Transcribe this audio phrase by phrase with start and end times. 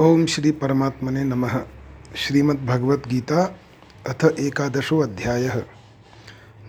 [0.00, 1.52] ओम श्री परमात्मने नमः।
[2.16, 3.42] श्रीमद्भगवत गीता
[4.08, 5.62] अथ एकादशो अध्याय।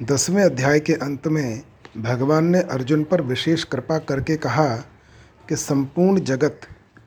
[0.03, 1.63] दसवें अध्याय के अंत में
[1.97, 4.67] भगवान ने अर्जुन पर विशेष कृपा करके कहा
[5.49, 6.59] कि संपूर्ण जगत,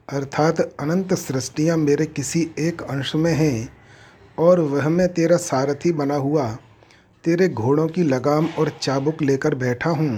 [0.08, 3.68] अर्थात अनंत सृष्टियाँ मेरे किसी एक अंश में हैं
[4.38, 6.50] और वह मैं तेरा सारथी बना हुआ,
[7.24, 10.16] तेरे घोड़ों की लगाम और चाबुक लेकर बैठा हूँ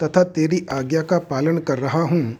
[0.00, 2.38] तथा तेरी आज्ञा का पालन कर रहा हूँ।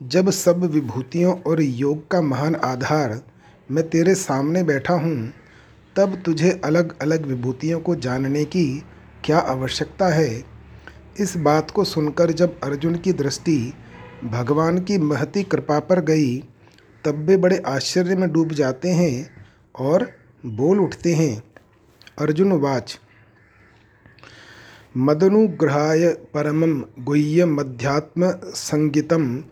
[0.00, 3.20] जब सब विभूतियों और योग का महान आधार
[3.70, 5.32] मैं तेरे सामने बैठा हूँ,
[5.96, 8.82] तब तुझे अलग अलग विभूतियों को जानने की
[9.24, 10.44] क्या आवश्यकता है?
[11.20, 13.72] इस बात को सुनकर जब अर्जुन की दृष्टि
[14.24, 16.38] भगवान की महती कृपा पर गई,
[17.04, 19.30] तब वे बड़े आश्चर्य में डूब जाते हैं
[19.74, 20.10] और
[20.46, 21.42] बोल उठते हैं,
[22.18, 22.98] अर्जुन वाच।
[24.96, 29.44] मदनुग्रहाय परमं गुह्यमध्यात्म संगीतम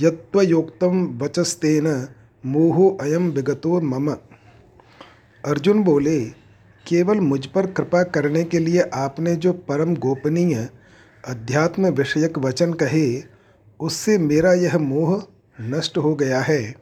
[0.00, 2.08] यत्वयोक्तम वचस्तेन
[2.46, 4.10] मोहो अयम विगतो मम।
[5.44, 6.20] अर्जुन बोले,
[6.86, 10.68] केवल मुझ पर कृपा करने के लिए आपने जो परम गोपनीय
[11.28, 13.22] अध्यात्म विषयक वचन कहे,
[13.80, 15.22] उससे मेरा यह मोह
[15.60, 16.74] नष्ट हो गया है।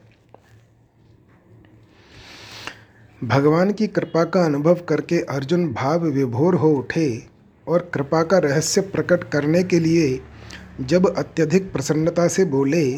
[3.25, 7.27] भगवान की कृपा का अनुभव करके अर्जुन भाव विभोर हो उठे
[7.69, 10.21] और कृपा का रहस्य प्रकट करने के लिए
[10.81, 12.93] जब अत्यधिक प्रसन्नता से बोले,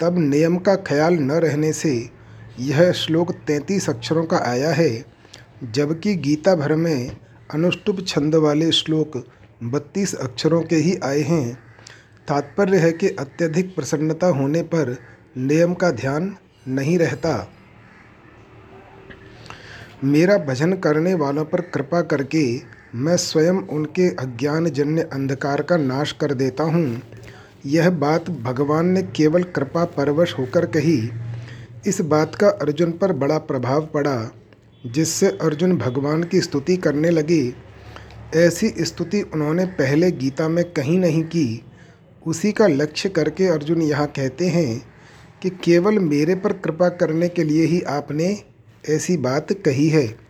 [0.00, 2.10] तब नियम का ख्याल न रहने से
[2.60, 5.04] यह श्लोक तैंतीस अक्षरों का आया है,
[5.64, 7.16] जबकि गीता भर में
[7.50, 9.28] अनुष्टुप छंद वाले श्लोक
[9.62, 11.58] बत्तीस अक्षरों के ही आए हैं।
[12.28, 14.96] तात्पर्य है कि अत्यधिक प्रसन्नता होने पर
[15.38, 16.36] नियम का ध्यान
[16.68, 17.52] नहीं रहता।
[20.04, 22.58] मेरा भजन करने वालों पर कृपा करके
[22.94, 27.02] मैं स्वयं उनके अज्ञानजन्य अंधकार का नाश कर देता हूँ।
[27.66, 31.10] यह बात भगवान ने केवल कृपा परवश होकर कही।
[31.86, 34.30] इस बात का अर्जुन पर बड़ा प्रभाव पड़ा,
[34.86, 37.54] जिससे अर्जुन भगवान की स्तुति करने लगे।
[38.34, 41.64] ऐसी स्तुति उन्होंने पहले गीता में कहीं नहीं की।
[42.26, 44.82] उसी का लक्ष्य करके अर्जुन यहाँ कहते हैं
[45.42, 48.42] कि केवल मेरे पर कृपा करने के लिए ही आपने
[48.88, 50.23] ऐसी बात कही है।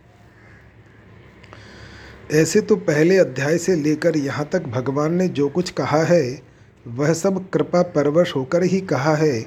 [2.33, 6.41] ऐसे तो पहले अध्याय से लेकर यहाँ तक भगवान ने जो कुछ कहा है,
[6.87, 9.45] वह सब कृपा परवश होकर ही कहा है।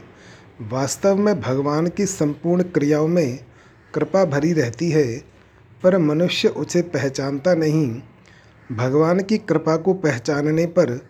[0.60, 3.38] वास्तव में भगवान की संपूर्ण क्रियाओं में
[3.94, 5.18] कृपा भरी रहती है,
[5.82, 8.00] पर मनुष्य उसे पहचानता नहीं।
[8.72, 11.00] भगवान की कृपा को पहचानने पर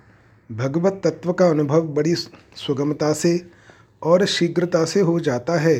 [0.52, 3.40] भगवत तत्व का अनुभव बड़ी सुगमता से
[4.02, 5.78] और शीघ्रता से हो जाता है।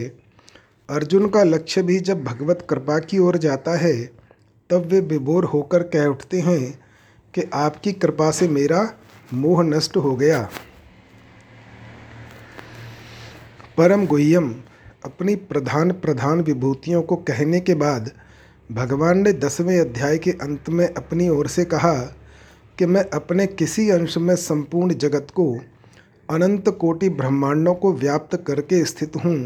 [0.91, 4.18] अर्जुन का लक्ष्य भी जब भगवत कृपा की ओर जाता है
[4.71, 6.79] तब वे विभोर होकर कह उठते हैं
[7.34, 8.81] कि आपकी कृपा से मेरा
[9.34, 10.49] मोह नष्ट हो गया।
[13.77, 14.55] परम गुह्यम,
[15.05, 18.11] अपनी प्रधान प्रधान विभूतियों को कहने के बाद
[18.73, 21.95] भगवान ने दसवें अध्याय के अंत में अपनी ओर से कहा
[22.79, 25.53] कि मैं अपने किसी अंश में संपूर्ण जगत को
[26.29, 29.37] अनंत कोटि ब्रह्मांडों को व्याप्त करके स्थित हूँ।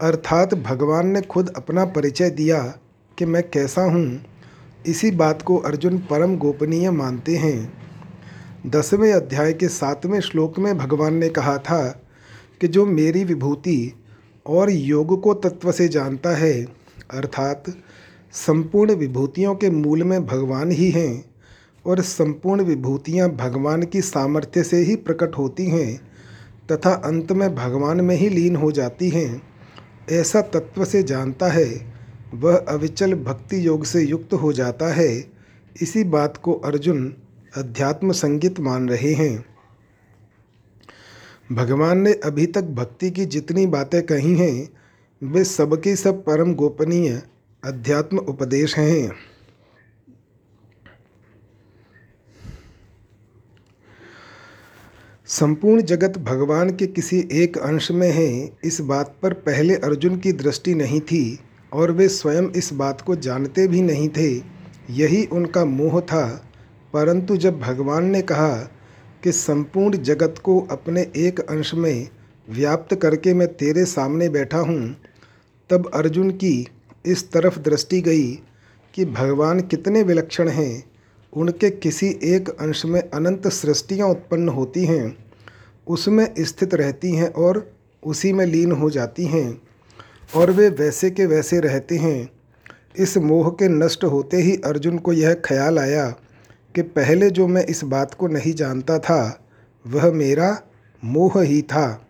[0.00, 2.62] अर्थात भगवान ने खुद अपना परिचय दिया
[3.18, 4.06] कि मैं कैसा हूँ।
[4.86, 7.72] इसी बात को अर्जुन परम गोपनीय मानते हैं।
[8.66, 11.82] दसवें अध्याय के सातवें श्लोक में भगवान ने कहा था
[12.60, 13.92] कि जो मेरी विभूति
[14.46, 16.62] और योग को तत्व से जानता है,
[17.10, 17.64] अर्थात
[18.32, 21.24] संपूर्ण विभूतियों के मूल में भगवान ही हैं
[21.86, 25.96] और संपूर्ण विभूतियाँ भगवान की सामर्थ्य से ही प्रकट होती हैं
[26.72, 29.42] तथा अंत में भगवान में ही लीन हो जाती हैं,
[30.10, 31.95] ऐसा तत्व से जानता है
[32.34, 35.30] वह अविचल भक्ति योग से युक्त हो जाता है।
[35.82, 37.16] इसी बात को अर्जुन
[37.56, 39.44] अध्यात्म संगीत मान रहे हैं।
[41.52, 44.68] भगवान ने अभी तक भक्ति की जितनी बातें कही हैं,
[45.22, 47.22] वे सबके सब परम गोपनीय
[47.64, 49.12] अध्यात्म उपदेश हैं।
[55.26, 60.32] संपूर्ण जगत भगवान के किसी एक अंश में है, इस बात पर पहले अर्जुन की
[60.32, 61.38] दृष्टि नहीं थी।
[61.72, 64.56] और वे स्वयं इस बात को जानते भी नहीं थे।
[64.90, 66.50] यही उनका मोह था।
[66.92, 68.56] परंतु जब भगवान ने कहा
[69.22, 72.08] कि संपूर्ण जगत को अपने एक अंश में
[72.50, 74.96] व्याप्त करके मैं तेरे सामने बैठा हूँ,
[75.70, 76.68] तब अर्जुन की
[77.06, 78.32] इस तरफ़ दृष्टि गई
[78.94, 80.90] कि भगवान कितने विलक्षण हैं।
[81.32, 85.16] उनके किसी एक अंश में अनंत सृष्टियाँ उत्पन्न होती हैं,
[85.86, 87.72] उसमें स्थित रहती हैं और
[88.06, 89.62] उसी में लीन हो जाती हैं।
[90.34, 92.30] और वे वैसे के वैसे रहते हैं।
[92.98, 96.14] इस मोह के नष्ट होते ही अर्जुन को यह ख्याल आया
[96.74, 99.40] कि पहले जो मैं इस बात को नहीं जानता था,
[99.86, 100.62] वह मेरा
[101.04, 102.08] मोह ही था।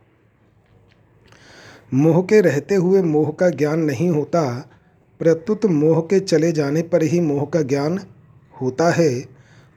[1.95, 4.71] मोह के रहते हुए मोह का ज्ञान नहीं होता,
[5.19, 8.01] प्रत्युत मोह के चले जाने पर ही मोह का ज्ञान
[8.61, 9.25] होता है,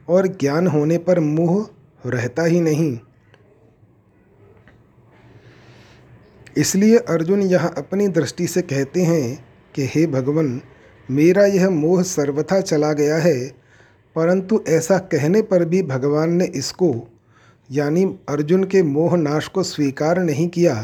[0.08, 1.68] और ज्ञान होने पर मोह
[2.06, 2.98] रहता ही नहीं।
[6.60, 10.60] इसलिए अर्जुन यहाँ अपनी दृष्टि से कहते हैं कि हे भगवान,
[11.10, 13.48] मेरा यह मोह सर्वथा चला गया है,
[14.16, 17.08] परंतु ऐसा कहने पर भी भगवान ने इसको,
[17.70, 20.74] यानी अर्जुन के मोह नाश को स्वीकार नहीं किया,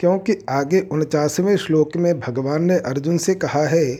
[0.00, 3.94] क्योंकि आगे उनचासवें श्लोक में भगवान ने अर्जुन से कहा है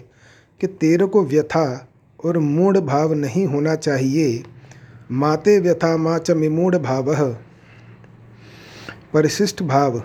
[0.61, 1.89] कि तेरे को व्यथा
[2.25, 4.43] और मूढ़ भाव नहीं होना चाहिए।
[5.13, 7.37] माते व्यथा मा च मिमूढ़ भाव।
[9.15, 10.03] परिशिष्ट भाव।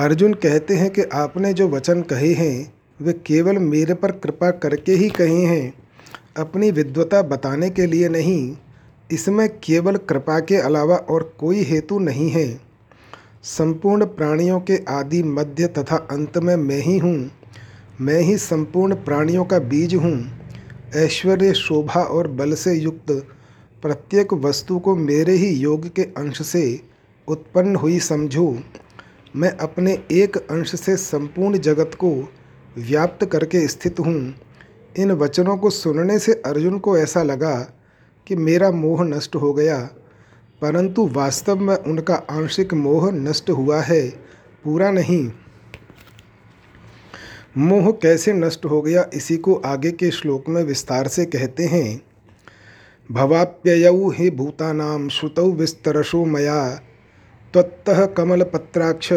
[0.00, 4.92] अर्जुन कहते हैं कि आपने जो वचन कहे हैं, वे केवल मेरे पर कृपा करके
[4.92, 5.74] ही कहे हैं।
[6.36, 8.56] अपनी विद्वता बताने के लिए नहीं,
[9.10, 12.60] इसमें केवल कृपा के अलावा और कोई हेतु नहीं है।
[13.42, 17.30] संपूर्ण प्राणियों के आदि मध्य तथा अंत में मैं ही हूँ।
[18.00, 20.18] मैं ही संपूर्ण प्राणियों का बीज हूँ।
[20.96, 23.12] ऐश्वर्य, शोभा और बल से युक्त
[23.82, 26.80] प्रत्येक वस्तु को मेरे ही योग के अंश से
[27.28, 28.58] उत्पन्न हुई समझो।
[29.34, 32.10] मैं अपने एक अंश से संपूर्ण जगत को
[32.78, 34.34] व्याप्त करके स्थित हूँ।
[34.98, 37.56] इन वचनों को सुनने से अर्जुन को ऐसा लगा
[38.26, 39.78] कि मेरा मोह नष्ट हो गया,
[40.62, 44.08] परंतु वास्तव में उनका आंशिक मोह नष्ट हुआ है,
[44.64, 45.30] पूरा नहीं।
[47.58, 52.00] मोह कैसे नष्ट हो गया, इसी को आगे के श्लोक में विस्तार से कहते हैं।
[53.10, 56.80] भवाप्ययौ हि भूतानाम श्रुतौ विस्तरशो मया
[57.52, 59.12] त्वत्तः कमलपत्राक्ष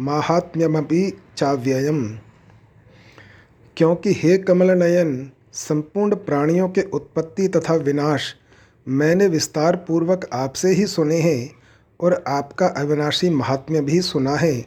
[0.00, 2.18] माहात्म्यमपि चाव्ययम।
[3.76, 8.34] क्योंकि हे कमल नयन संपूर्ण प्राणियों के उत्पत्ति तथा विनाश
[8.88, 11.50] मैंने विस्तार पूर्वक आपसे ही सुने हैं
[12.00, 14.64] और आपका अविनाशी महात्म्य भी सुना है।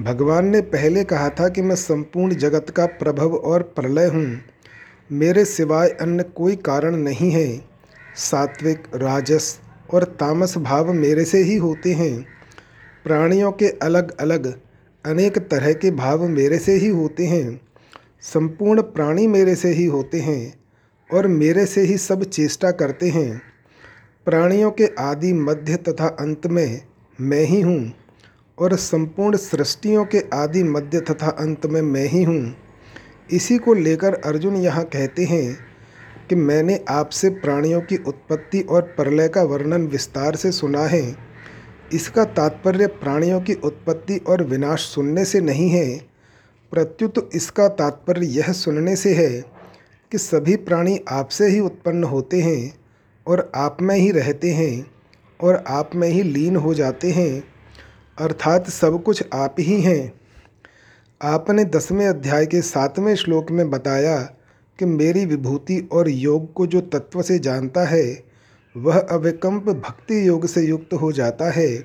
[0.00, 4.40] भगवान ने पहले कहा था कि मैं संपूर्ण जगत का प्रभव और प्रलय हूँ।
[5.12, 7.64] मेरे सिवाय अन्य कोई कारण नहीं है।
[8.16, 9.60] सात्विक, राजस
[9.94, 12.26] और तामस भाव मेरे से ही होते हैं।
[13.04, 14.46] प्राणियों के अलग अलग
[15.04, 17.60] अनेक तरह के भाव मेरे से ही होते हैं।
[18.22, 20.54] संपूर्ण प्राणी मेरे से ही होते हैं
[21.10, 23.42] और मेरे से ही सब चेष्टा करते हैं।
[24.26, 26.80] प्राणियों के आदि मध्य तथा अंत में
[27.18, 27.92] मैं ही हूँ
[28.58, 32.54] और संपूर्ण सृष्टियों के आदि मध्य तथा अंत में मैं ही हूँ।
[33.32, 35.69] इसी को लेकर अर्जुन यहाँ कहते हैं
[36.30, 41.16] कि मैंने आपसे प्राणियों की उत्पत्ति और प्रलय का वर्णन विस्तार से सुना है।
[41.92, 45.98] इसका तात्पर्य प्राणियों की उत्पत्ति और विनाश सुनने से नहीं है।
[46.72, 49.44] प्रत्युत इसका तात्पर्य यह सुनने से है
[50.12, 52.80] कि सभी प्राणी आपसे ही उत्पन्न होते हैं
[53.26, 54.90] और आप में ही रहते हैं
[55.40, 57.44] और आप में ही लीन हो जाते हैं।
[58.18, 60.12] अर्थात सब कुछ आप ही हैं।
[61.22, 64.36] आपने दसवें अध्याय के सातवें श्लोक में बताया
[64.80, 68.24] कि मेरी विभूति और योग को जो तत्व से जानता है,
[68.76, 71.84] वह अविकम्प भक्ति योग से युक्त हो जाता है।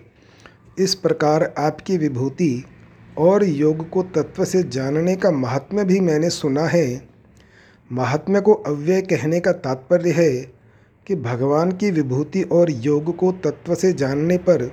[0.79, 2.65] इस प्रकार आपकी विभूति
[3.17, 7.07] और योग को तत्व से जानने का महात्म्य भी मैंने सुना है।
[7.91, 10.31] महात्म्य को अव्यय कहने का तात्पर्य है
[11.07, 14.71] कि भगवान की विभूति और योग को तत्व से जानने पर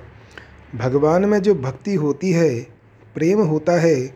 [0.75, 2.59] भगवान में जो भक्ति होती है,
[3.15, 4.15] प्रेम होता है,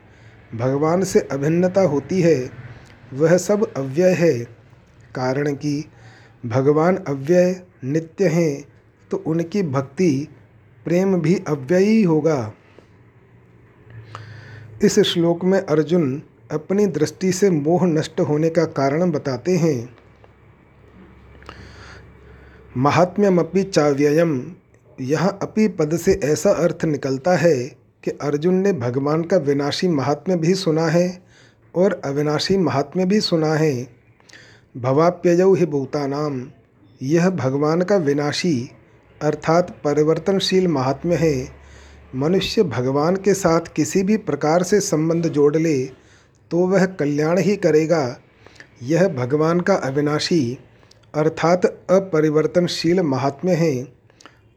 [0.55, 2.66] भगवान से अभिन्नता होती है
[3.13, 4.37] वह सब अव्यय है।
[5.15, 5.85] कारण कि
[6.45, 8.63] भगवान अव्यय नित्य हैं
[9.11, 10.27] तो उनकी भक्ति
[10.85, 12.53] प्रेम भी अव्ययी होगा।
[14.83, 16.21] इस श्लोक में अर्जुन
[16.51, 19.97] अपनी दृष्टि से मोह नष्ट होने का कारण बताते हैं।
[22.77, 24.51] महात्म्यमपि चाव्ययम।
[25.01, 27.55] यहाँ अपि पद से ऐसा अर्थ निकलता है
[28.03, 31.26] कि अर्जुन ने भगवान का विनाशी महात्म्य भी सुना है।
[31.77, 33.87] और अविनाशी महात्म्य भी सुना है।
[34.75, 36.41] भवाप्ययौ ही भूतानाम
[37.01, 38.69] यह भगवान का विनाशी,
[39.21, 41.47] अर्थात परिवर्तनशील महात्म्य है।
[42.15, 45.77] मनुष्य भगवान के साथ किसी भी प्रकार से संबंध जोड़ ले
[46.51, 48.17] तो वह कल्याण ही करेगा।
[48.83, 50.57] यह भगवान का अविनाशी,
[51.13, 53.83] अर्थात अपरिवर्तनशील महात्म्य है।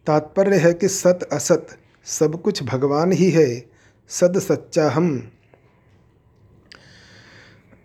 [0.06, 1.66] तात्पर्य है कि सत असत
[2.06, 3.64] सब कुछ भगवान ही है,
[4.10, 5.30] सद सच्चा हम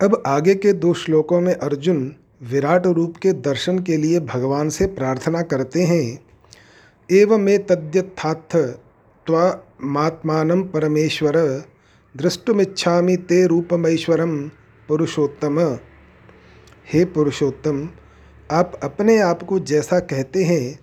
[0.02, 4.86] अब आगे के दो श्लोकों में अर्जुन विराट रूप के दर्शन के लिए भगवान से
[4.86, 6.20] प्रार्थना करते हैं।
[7.10, 8.56] एवं में तद्यथाथ
[9.26, 11.64] त्वात्मान परमेश्वर
[12.16, 14.50] दृष्टुमिच्छा ते रूपमैश्वरम
[14.88, 15.78] पुरुषोत्तम।
[16.92, 17.88] हे पुरुषोत्तम,
[18.50, 20.78] आप अपने आप को जैसा कहते हैं,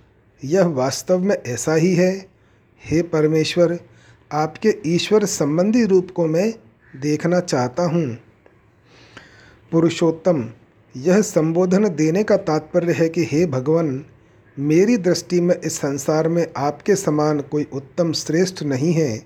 [0.46, 2.26] यह वास्तव में ऐसा ही है।
[2.86, 3.80] हे परमेश्वर,
[4.32, 6.54] आपके ईश्वर संबंधी रूप को मैं
[7.02, 8.18] देखना चाहता हूँ।
[9.74, 10.44] पुरुषोत्तम,
[10.96, 14.04] यह संबोधन देने का तात्पर्य है कि हे भगवान,
[14.58, 19.18] मेरी दृष्टि में इस संसार में आपके समान कोई उत्तम श्रेष्ठ नहीं है,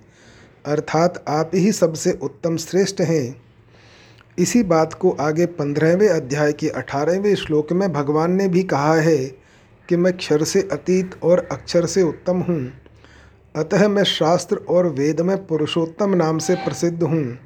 [0.65, 3.41] अर्थात आप ही सबसे उत्तम श्रेष्ठ हैं।
[4.37, 9.17] इसी बात को आगे पंद्रहवें अध्याय के अठारहवें श्लोक में भगवान ने भी कहा है
[9.89, 12.61] कि मैं क्षर से अतीत और अक्षर से उत्तम हूँ।
[13.55, 17.37] अतः मैं शास्त्र और वेद में पुरुषोत्तम नाम से प्रसिद्ध हूँ।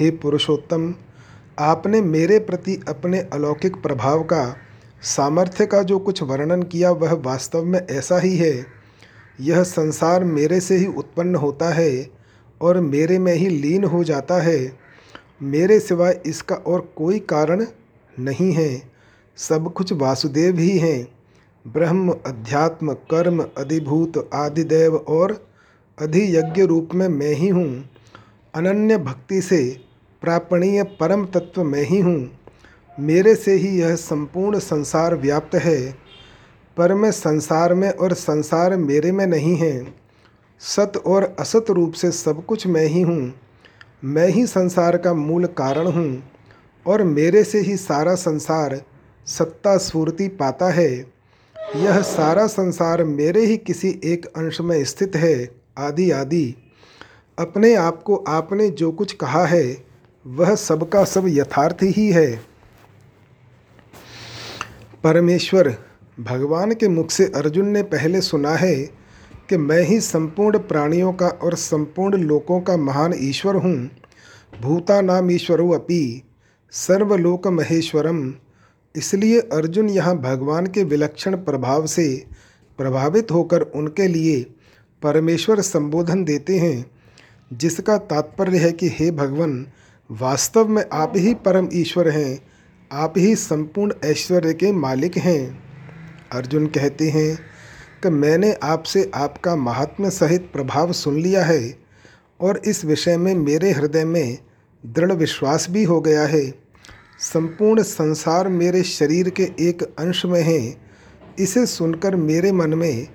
[0.00, 0.94] हे पुरुषोत्तम
[1.58, 4.56] आपने मेरे प्रति अपने अलौकिक प्रभाव का,
[5.02, 8.66] सामर्थ्य का जो कुछ वर्णन किया, वह वास्तव में ऐसा ही है।
[9.40, 12.10] यह संसार मेरे से ही उत्पन्न होता है
[12.60, 14.78] और मेरे में ही लीन हो जाता है।
[15.42, 17.66] मेरे सिवाय इसका और कोई कारण
[18.18, 18.82] नहीं है।
[19.36, 21.08] सब कुछ वासुदेव ही हैं।
[21.66, 25.48] ब्रह्म, अध्यात्म, कर्म, अधिभूत, आदिदेव और
[25.98, 27.90] अधियज्ञ रूप में मैं ही हूँ।
[28.54, 29.85] अनन्य भक्ति से
[30.26, 32.40] प्रापणीय परम तत्व मैं ही हूँ।
[33.00, 35.92] मेरे से ही यह संपूर्ण संसार व्याप्त है।
[36.76, 39.94] पर मैं संसार में और संसार मेरे में नहीं है।
[40.60, 43.34] सत और असत रूप से सब कुछ मैं ही हूँ।
[44.04, 46.22] मैं ही संसार का मूल कारण हूँ
[46.86, 48.82] और मेरे से ही सारा संसार
[49.26, 50.92] सत्ता स्फूर्ति पाता है।
[51.76, 56.54] यह सारा संसार मेरे ही किसी एक अंश में स्थित है। आदि आदि।
[57.38, 59.85] अपने आप को आपने जो कुछ कहा है
[60.26, 62.40] वह सबका सब यथार्थ ही है।
[65.04, 65.68] परमेश्वर,
[66.20, 68.74] भगवान के मुख से अर्जुन ने पहले सुना है
[69.50, 73.90] कि मैं ही संपूर्ण प्राणियों का और संपूर्ण लोकों का महान ईश्वर हूँ।
[74.62, 76.22] भूता नाम ईश्वरो अपि
[76.72, 78.32] सर्वलोक महेश्वरम
[78.94, 82.08] इसलिए अर्जुन यहाँ भगवान के विलक्षण प्रभाव से
[82.78, 84.44] प्रभावित होकर उनके लिए
[85.02, 86.86] परमेश्वर संबोधन देते हैं,
[87.52, 89.66] जिसका तात्पर्य है कि हे भगवान
[90.10, 92.42] वास्तव में आप ही परम ईश्वर हैं।
[92.92, 95.62] आप ही संपूर्ण ऐश्वर्य के मालिक हैं।
[96.32, 97.36] अर्जुन कहते हैं
[98.02, 101.78] कि मैंने आपसे आपका महात्म्य सहित प्रभाव सुन लिया है
[102.40, 104.38] और इस विषय में मेरे हृदय में
[104.86, 106.54] दृढ़ विश्वास भी हो गया है।
[107.20, 110.76] संपूर्ण संसार मेरे शरीर के एक अंश में है।
[111.38, 113.08] इसे सुनकर मेरे मन में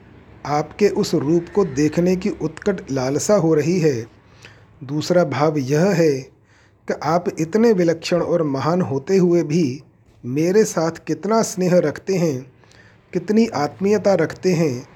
[0.46, 4.08] आपके उस रूप को देखने की उत्कट लालसा हो रही है।
[4.84, 6.41] दूसरा भाव यह है
[6.88, 9.82] कि आप इतने विलक्षण और महान होते हुए भी
[10.24, 12.42] मेरे साथ कितना स्नेह रखते हैं,
[13.14, 14.88] कितनी आत्मीयता रखते हैं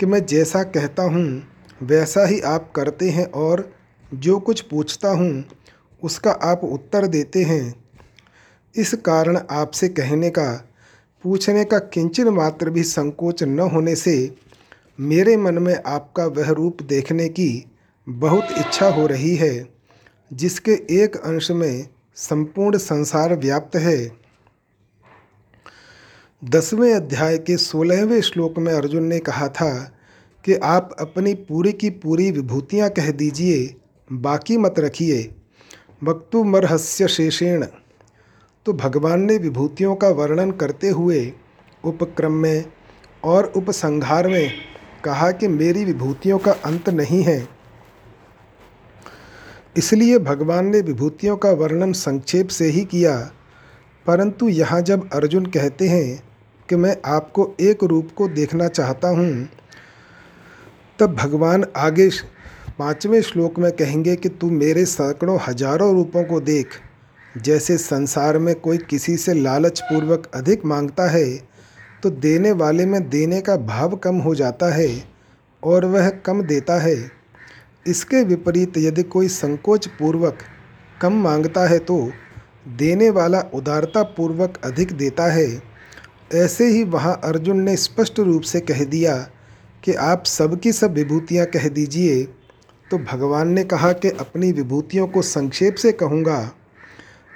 [0.00, 1.42] कि मैं जैसा कहता हूँ,
[1.82, 3.70] वैसा ही आप करते हैं और
[4.14, 5.44] जो कुछ पूछता हूँ,
[6.02, 7.74] उसका आप उत्तर देते हैं।
[8.74, 10.52] इस कारण आपसे कहने का,
[11.24, 14.14] पूछने का किंचन मात्र भी संकोच न होने से
[15.00, 17.64] मेरे मन में आपका वह रूप देखने की
[18.06, 19.52] बहुत इच्छा हो रही है।
[20.32, 24.12] जिसके एक अंश में संपूर्ण संसार व्याप्त है।
[26.44, 29.92] दसवें अध्याय के सोलहवें श्लोक में अर्जुन ने कहा था
[30.44, 33.74] कि आप अपनी पूरी की पूरी विभूतियाँ कह दीजिए,
[34.12, 35.34] बाकी मत रखिए।
[36.04, 37.66] वक्तु मरहस्य शेषेण।
[38.66, 41.32] तो भगवान ने विभूतियों का वर्णन करते हुए
[41.84, 42.64] उपक्रम में
[43.24, 44.52] और उपसंहार में
[45.04, 47.61] कहा कि मेरी विभूतियों का अंत नहीं है।
[49.76, 53.16] इसलिए भगवान ने विभूतियों का वर्णन संक्षेप से ही किया।
[54.06, 56.22] परंतु यहाँ जब अर्जुन कहते हैं
[56.68, 59.48] कि मैं आपको एक रूप को देखना चाहता हूँ,
[60.98, 62.08] तब भगवान आगे
[62.78, 66.68] पाँचवें श्लोक में कहेंगे कि तू मेरे सैकड़ों हज़ारों रूपों को देख,
[67.34, 71.26] जैसे संसार में कोई किसी से लालच पूर्वक अधिक माँगता है
[72.02, 74.88] तो देने वाले में देने का भाव कम हो जाता है
[75.62, 76.96] और वह कम देता है।
[77.86, 80.38] इसके विपरीत यदि कोई संकोच पूर्वक
[81.00, 82.10] कम माँगता है तो
[82.68, 85.62] देने वाला उदारता पूर्वक अधिक देता है।
[86.34, 89.16] ऐसे ही वहाँ अर्जुन ने स्पष्ट रूप से कह दिया
[89.84, 92.22] कि आप सबकी सब विभूतियाँ कह दीजिए।
[92.90, 96.50] तो भगवान ने कहा कि अपनी विभूतियों को संक्षेप से कहूँगा।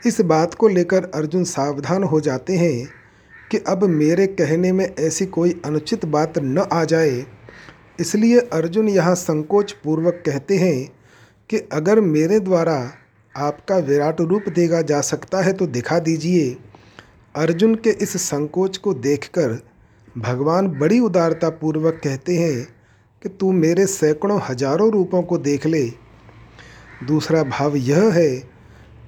[0.06, 2.88] इस बात को लेकर अर्जुन सावधान हो जाते हैं
[3.50, 7.24] कि अब मेरे कहने में ऐसी कोई अनुचित बात न आ जाए।
[8.00, 10.88] इसलिए अर्जुन यहाँ संकोच पूर्वक कहते हैं
[11.50, 12.76] कि अगर मेरे द्वारा
[13.34, 16.56] आपका विराट रूप देगा जा सकता है तो दिखा दीजिए।
[17.34, 19.58] अर्जुन के इस संकोच को देखकर
[20.18, 22.64] भगवान बड़ी उदारता पूर्वक कहते हैं
[23.22, 25.84] कि तू मेरे सैकड़ों हज़ारों रूपों को देख ले।
[27.06, 28.36] दूसरा भाव यह है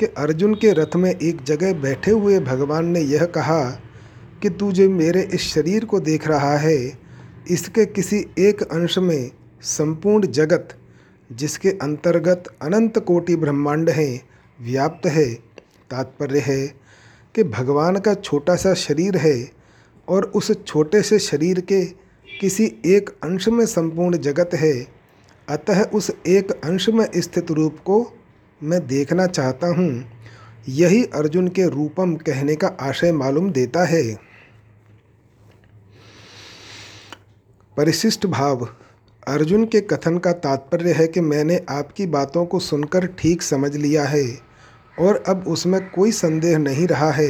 [0.00, 3.60] कि अर्जुन के रथ में एक जगह बैठे हुए भगवान ने यह कहा
[4.42, 7.07] कि तू जो मेरे इस शरीर को देख रहा है
[7.50, 9.30] इसके किसी एक अंश में
[9.62, 10.68] संपूर्ण जगत,
[11.32, 14.22] जिसके अंतर्गत अनंत कोटि ब्रह्मांड हैं,
[14.60, 15.34] व्याप्त है।
[15.90, 16.66] तात्पर्य है
[17.34, 19.50] कि भगवान का छोटा सा शरीर है
[20.08, 21.84] और उस छोटे से शरीर के
[22.40, 24.86] किसी एक अंश में संपूर्ण जगत है।
[25.48, 28.12] अतः उस एक अंश में स्थित रूप को
[28.62, 30.04] मैं देखना चाहता हूँ।
[30.68, 34.27] यही अर्जुन के रूपम कहने का आशय मालूम देता है।
[37.78, 38.66] परिशिष्ट भाव।
[39.28, 44.04] अर्जुन के कथन का तात्पर्य है कि मैंने आपकी बातों को सुनकर ठीक समझ लिया
[44.04, 44.24] है,
[44.98, 47.28] और अब उसमें कोई संदेह नहीं रहा है।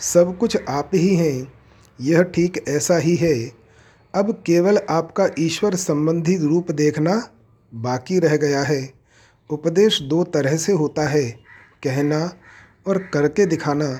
[0.00, 1.52] सब कुछ आप ही हैं,
[2.00, 3.34] यह ठीक ऐसा ही है।
[4.14, 7.14] अब केवल आपका ईश्वर संबंधी रूप देखना
[7.72, 8.90] बाकी रह गया है।
[9.50, 11.24] उपदेश दो तरह से होता है,
[11.84, 12.30] कहना
[12.86, 13.92] और करके दिखाना।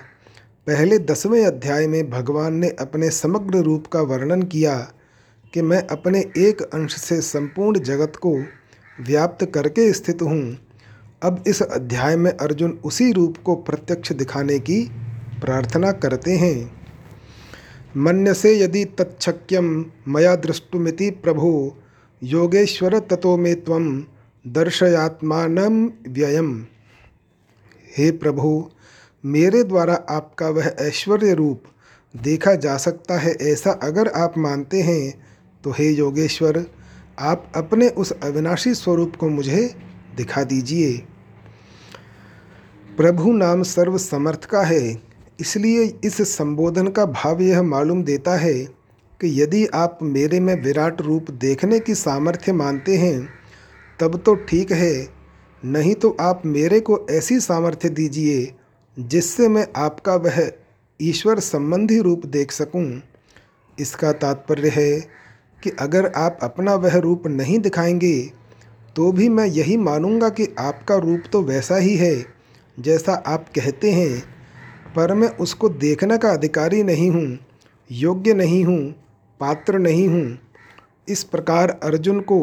[0.67, 4.77] पहले दसवें अध्याय में भगवान ने अपने समग्र रूप का वर्णन किया
[5.57, 8.37] कि मैं अपने एक अंश से संपूर्ण जगत को
[9.01, 10.59] व्याप्त करके स्थित हूँ।
[11.23, 14.91] अब इस अध्याय में अर्जुन उसी रूप को प्रत्यक्ष दिखाने की
[15.41, 16.81] प्रार्थना करते हैं।
[17.97, 21.77] मन्य से यदि तत्क्यम मया दृष्टुमिति प्रभो,
[22.23, 24.05] योगेश्वर ततो में तम
[24.47, 26.67] दर्शयात्मान व्ययम।
[27.99, 28.71] हे प्रभु,
[29.25, 31.63] मेरे द्वारा आपका वह ऐश्वर्य रूप
[32.17, 35.26] देखा जा सकता है ऐसा अगर आप मानते हैं
[35.65, 36.65] तो हे योगेश्वर,
[37.19, 39.63] आप अपने उस अविनाशी स्वरूप को मुझे
[40.17, 40.97] दिखा दीजिए
[42.89, 44.97] प्रभु नाम सर्व समर्थ का है,
[45.41, 48.55] इसलिए इस संबोधन का भाव यह मालूम देता है
[49.21, 53.29] कि यदि आप मेरे में विराट रूप देखने की सामर्थ्य मानते हैं,
[54.01, 55.09] तब तो ठीक है,
[55.63, 58.55] नहीं तो आप मेरे को ऐसी सामर्थ्य दीजिए,
[58.97, 60.41] जिससे मैं आपका वह
[61.01, 63.03] ईश्वर संबंधी रूप देख सकूँ।
[63.79, 64.91] इसका तात्पर्य है
[65.67, 68.21] कि अगर आप अपना वह रूप नहीं दिखाएँगे
[68.97, 72.15] तो भी मैं यही मानूँगा कि आपका रूप तो वैसा ही है
[72.79, 74.21] जैसा आप कहते हैं
[74.97, 77.39] पर मैं उसको देखने का अधिकारी नहीं हूँ
[77.91, 78.79] योग्य नहीं हूँ
[79.41, 80.39] पात्र नहीं हूँ।
[81.09, 82.39] इस प्रकार अर्जुन को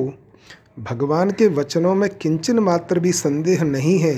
[0.80, 4.16] भगवान के वचनों में किंचन मात्र भी संदेह नहीं है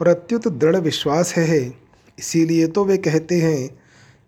[0.00, 1.60] प्रत्युत दृढ़ विश्वास है,
[2.18, 3.68] इसीलिए तो वे कहते हैं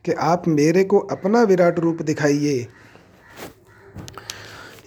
[0.05, 2.67] कि आप मेरे को अपना विराट रूप दिखाइए।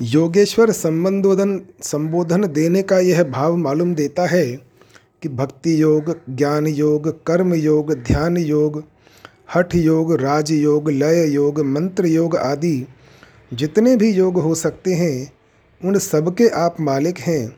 [0.01, 4.45] योगेश्वर संबंधोधन संबोधन देने का यह भाव मालूम देता है
[5.21, 8.83] कि भक्ति योग, ज्ञान योग, कर्म योग, ध्यान योग,
[9.55, 12.87] हठ योग, राज योग, लय योग, मंत्र योग आदि
[13.53, 15.33] जितने भी योग हो सकते हैं,
[15.85, 17.55] उन सब के आप मालिक हैं।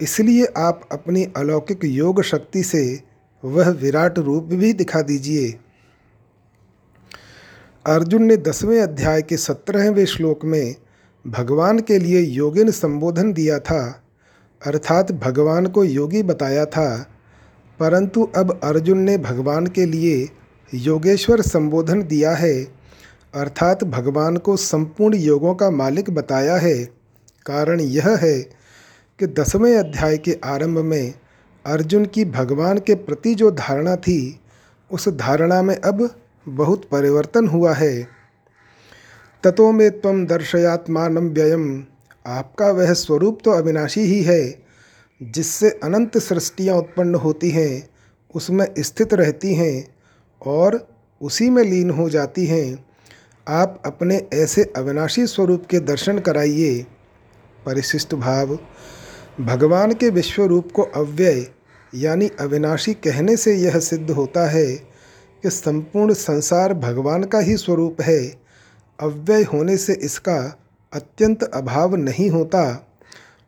[0.00, 3.00] इसलिए आप अपनी अलौकिक योग शक्ति से
[3.44, 5.58] वह विराट रूप भी दिखा दीजिए।
[7.88, 10.74] अर्जुन ने दसवें अध्याय के सत्रहवें श्लोक में
[11.26, 14.02] भगवान के लिए योगिन संबोधन दिया था,
[14.66, 17.10] अर्थात भगवान को योगी बताया था।
[17.80, 20.28] परंतु अब अर्जुन ने भगवान के लिए
[20.74, 22.64] योगेश्वर संबोधन दिया है,
[23.34, 26.84] अर्थात भगवान को संपूर्ण योगों का मालिक बताया है।
[27.46, 28.40] कारण यह है
[29.18, 31.14] कि दसवें अध्याय के आरंभ में
[31.66, 34.40] अर्जुन की भगवान के प्रति जो धारणा थी,
[34.90, 36.10] उस धारणा में अब
[36.48, 38.08] बहुत परिवर्तन हुआ है।
[39.44, 41.84] ततो में तम दर्शयात्मान व्ययम।
[42.26, 44.62] आपका वह स्वरूप तो अविनाशी ही है,
[45.22, 47.90] जिससे अनंत सृष्टियाँ उत्पन्न होती हैं,
[48.34, 49.94] उसमें स्थित रहती हैं
[50.46, 50.88] और
[51.22, 52.86] उसी में लीन हो जाती हैं।
[53.48, 56.86] आप अपने ऐसे अविनाशी स्वरूप के दर्शन कराइए।
[57.66, 58.58] परिशिष्ट भाव,
[59.40, 61.46] भगवान के विश्व रूप को अव्यय,
[61.94, 64.87] यानी अविनाशी कहने से यह सिद्ध होता है।
[65.42, 68.34] कि संपूर्ण संसार भगवान का ही स्वरूप है।
[69.00, 70.58] अव्यय होने से इसका
[70.92, 72.88] अत्यंत अभाव नहीं होता।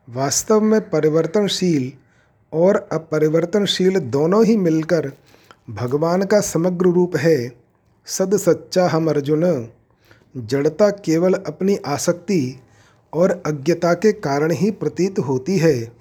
[0.09, 1.91] वास्तव में परिवर्तनशील
[2.53, 5.11] और अपरिवर्तनशील दोनों ही मिलकर
[5.69, 7.51] भगवान का समग्र रूप है।
[8.05, 9.67] सद सच्चा हम अर्जुन।
[10.37, 12.59] जड़ता केवल अपनी आसक्ति
[13.13, 16.00] और अज्ञता के कारण ही प्रतीत होती है।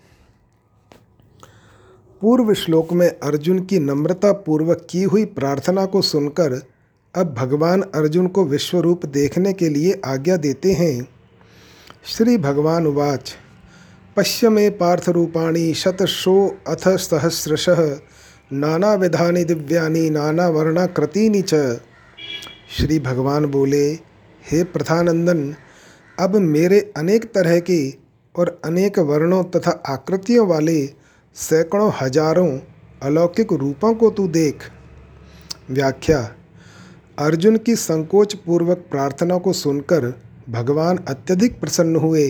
[2.20, 6.62] पूर्व श्लोक में अर्जुन की नम्रता पूर्वक की हुई प्रार्थना को सुनकर
[7.14, 11.08] अब भगवान अर्जुन को विश्वरूप देखने के लिए आज्ञा देते हैं।
[12.04, 13.34] श्री भगवान उवाच।
[14.16, 17.66] पश्य मे पार्थरूपाणी शतशो अथ सहस्रश।
[19.44, 21.54] दिव्यानि नाना वर्णाकृतीनि च।
[22.76, 23.92] श्री भगवान बोले,
[24.52, 25.54] हे प्रथानंदन,
[26.20, 27.94] अब मेरे अनेक तरह के
[28.36, 30.99] और अनेक वर्णों तथा आकृतियों वाले
[31.36, 32.58] सैकड़ों हज़ारों
[33.02, 34.62] अलौकिक रूपों को तू देख।
[35.70, 36.18] व्याख्या,
[37.18, 40.06] अर्जुन की संकोच पूर्वक प्रार्थना को सुनकर
[40.48, 42.26] भगवान अत्यधिक प्रसन्न हुए।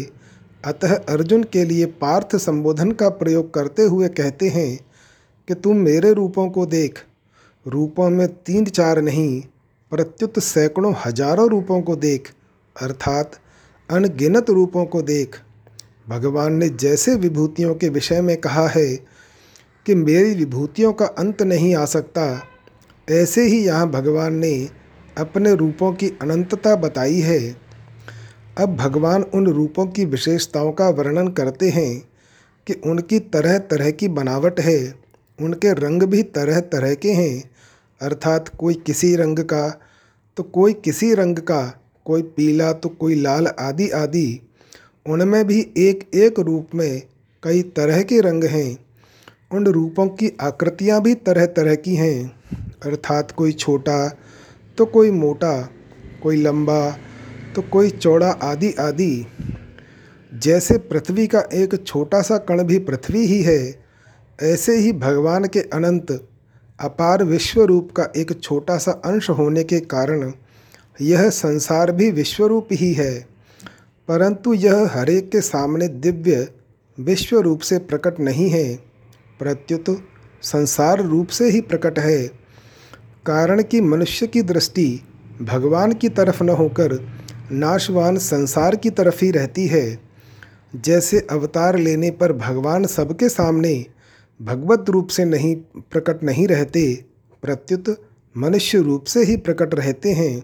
[0.64, 4.78] अतः अर्जुन के लिए पार्थ संबोधन का प्रयोग करते हुए कहते हैं
[5.48, 7.04] कि तुम मेरे रूपों को देख।
[7.66, 9.40] रूपों में तीन चार नहीं,
[9.92, 12.32] प्रत्युत सैकड़ों हज़ारों रूपों को देख।
[12.76, 13.40] अर्थात
[13.90, 15.36] अनगिनत रूपों को देख।
[16.10, 18.86] भगवान ने जैसे विभूतियों के विषय में कहा है
[19.86, 22.42] कि मेरी विभूतियों का अंत नहीं आ सकता,
[23.08, 24.68] ऐसे ही यहाँ भगवान ने
[25.16, 27.40] अपने रूपों की अनंतता बताई है।
[28.58, 32.02] अब भगवान उन रूपों की विशेषताओं का वर्णन करते हैं
[32.66, 34.94] कि उनकी तरह तरह की बनावट है,
[35.38, 37.50] उनके रंग भी तरह तरह के हैं,
[38.00, 39.68] अर्थात कोई किसी रंग का
[40.36, 41.62] तो कोई किसी रंग का,
[42.06, 44.40] कोई पीला तो कोई लाल आदि आदि
[45.06, 47.02] उनमें भी एक एक रूप में
[47.42, 48.78] कई तरह के रंग हैं।
[49.52, 52.32] उन रूपों की आकृतियाँ भी तरह तरह की हैं।
[52.84, 54.08] अर्थात कोई छोटा
[54.78, 55.68] तो कोई मोटा,
[56.22, 56.90] कोई लंबा
[57.54, 59.26] तो कोई चौड़ा आदि आदि।
[60.32, 63.84] जैसे पृथ्वी का एक छोटा सा कण भी पृथ्वी ही है,
[64.38, 66.12] ऐसे ही भगवान के अनंत,
[66.80, 70.32] अपार विश्व रूप का एक छोटा सा अंश होने के कारण
[71.00, 73.29] यह संसार भी विश्वरूप ही है।
[74.10, 76.48] परंतु यह हरेक के सामने दिव्य
[77.00, 78.76] विश्व रूप से प्रकट नहीं है,
[79.38, 80.04] प्रत्युत
[80.42, 82.28] संसार रूप से ही प्रकट है।
[83.26, 85.00] कारण कि मनुष्य की दृष्टि
[85.42, 87.08] भगवान की तरफ़ न होकर
[87.52, 90.00] नाशवान संसार की तरफ़ ही रहती है।
[90.76, 93.86] जैसे अवतार लेने पर भगवान सबके सामने
[94.42, 97.04] भगवत रूप से नहीं, प्रकट नहीं रहते,
[97.42, 100.42] प्रत्युत मनुष्य रूप से ही प्रकट रहते हैं।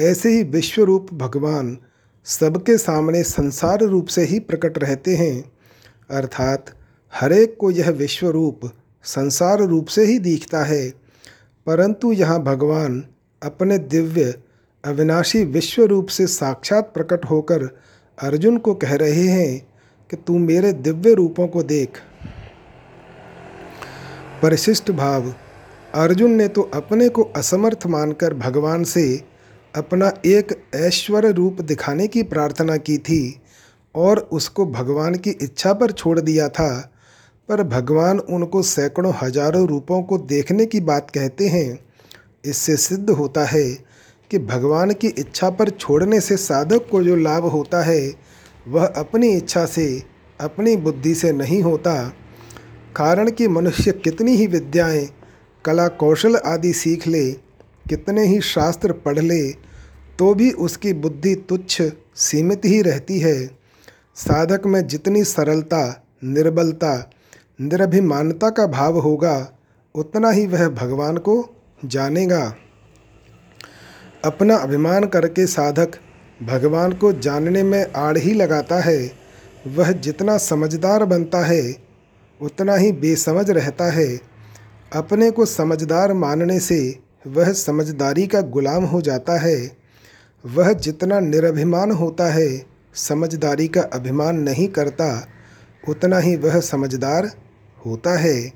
[0.00, 1.78] ऐसे ही विश्व रूप भगवान
[2.26, 5.52] सबके सामने संसार रूप से ही प्रकट रहते हैं।
[6.10, 6.66] अर्थात
[7.14, 8.60] हरेक को यह विश्व रूप
[9.04, 10.90] संसार रूप से ही दिखता है।
[11.66, 13.04] परंतु यहाँ भगवान
[13.42, 14.34] अपने दिव्य,
[14.84, 17.62] अविनाशी विश्व रूप से साक्षात प्रकट होकर
[18.22, 19.66] अर्जुन को कह रहे हैं
[20.10, 21.90] कि तू मेरे दिव्य रूपों को देख।
[24.42, 25.34] परिशिष्ट भाव,
[25.94, 29.35] अर्जुन ने तो अपने को असमर्थ मानकर भगवान से
[29.76, 33.40] अपना एक ऐश्वर्य रूप दिखाने की प्रार्थना की थी
[33.94, 36.92] और उसको भगवान की इच्छा पर छोड़ दिया था।
[37.48, 41.78] पर भगवान उनको सैकड़ों हज़ारों रूपों को देखने की बात कहते हैं।
[42.44, 43.64] इससे सिद्ध होता है
[44.30, 48.14] कि भगवान की इच्छा पर छोड़ने से साधक को जो लाभ होता है,
[48.68, 50.02] वह अपनी इच्छा से,
[50.40, 52.12] अपनी बुद्धि से नहीं होता।
[52.96, 55.08] कारण कि मनुष्य कितनी ही विद्याएँ,
[55.64, 57.45] कला कौशल आदि सीख ले
[57.88, 59.50] कितने ही शास्त्र पढ़ ले
[60.18, 61.82] तो भी उसकी बुद्धि तुच्छ,
[62.16, 63.46] सीमित ही रहती है।
[64.14, 67.10] साधक में जितनी सरलता, निर्बलता,
[67.60, 69.52] निरभिमानता का भाव होगा,
[69.94, 72.54] उतना ही वह भगवान को जानेगा।
[74.24, 75.98] अपना अभिमान करके साधक
[76.42, 79.12] भगवान को जानने में आड़ ही लगाता है।
[79.66, 81.76] वह जितना समझदार बनता है,
[82.40, 84.20] उतना ही बेसमझ रहता है।
[84.92, 89.76] अपने को समझदार मानने से वह समझदारी का गुलाम हो जाता है।
[90.46, 95.28] वह जितना निरभिमान होता है, समझदारी का अभिमान नहीं करता,
[95.88, 97.30] उतना ही वह समझदार
[97.86, 98.52] होता है।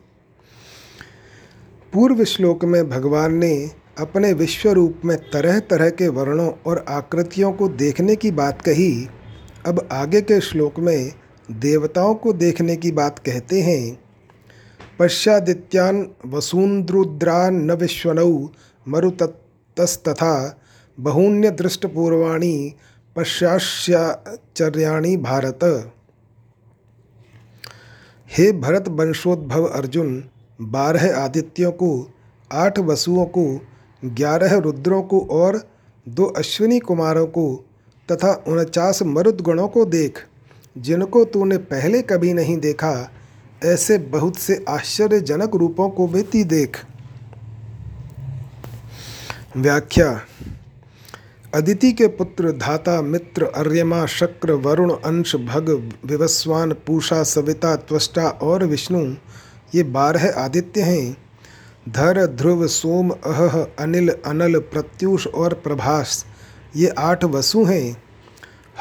[1.92, 7.52] पूर्व श्लोक में भगवान ने अपने विश्व रूप में तरह तरह के वर्णों और आकृतियों
[7.52, 9.08] को देखने की बात कही।
[9.66, 11.12] अब आगे के श्लोक में
[11.50, 14.09] देवताओं को देखने की बात कहते हैं।
[15.00, 18.48] पश्चादित्यान वसून्द्रुद्रान न विश्वनौ
[18.88, 20.58] मरुतस्तथा
[20.98, 22.74] बहून्य दृष्टपूर्वाणी
[23.16, 25.92] पश्चाश्चर्याणी भारत।
[28.28, 30.24] हे भरत वंशोद्भव अर्जुन,
[30.60, 32.10] बारह आदित्यों को,
[32.52, 33.60] आठ वसुओं को,
[34.04, 35.68] ग्यारह रुद्रों को और
[36.08, 37.64] दो अश्विनी कुमारों को
[38.12, 40.18] तथा उनचास मरुद गणों को देख,
[40.78, 43.10] जिनको तूने पहले कभी नहीं देखा
[43.64, 46.84] ऐसे बहुत से आश्चर्यजनक रूपों को भी देख।
[49.56, 50.20] व्याख्या,
[51.54, 58.64] अदिति के पुत्र धाता मित्र अर्यमा, शक्र, वरुण, अंश, भग, विवस्वान, पूषा, सविता, त्वष्टा और
[58.64, 59.14] विष्णु,
[59.74, 61.16] ये बारह आदित्य हैं।
[61.88, 66.26] धर, ध्रुव, सोम अह अनिल, अनल, प्रत्युष और प्रभास,
[66.76, 68.02] ये आठ वसु हैं।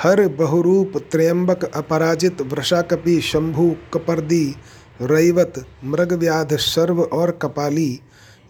[0.04, 4.56] हर बहुरूप त्रयंबक अपराजित वृषाकपि शंभु कपर्दी,
[5.02, 8.00] रैवत मृगव्याध शर्व और कपाली,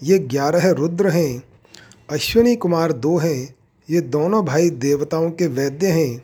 [0.03, 1.43] ये ग्यारह रुद्र हैं।
[2.09, 3.55] अश्विनी कुमार दो हैं,
[3.89, 6.23] ये दोनों भाई देवताओं के वैद्य हैं।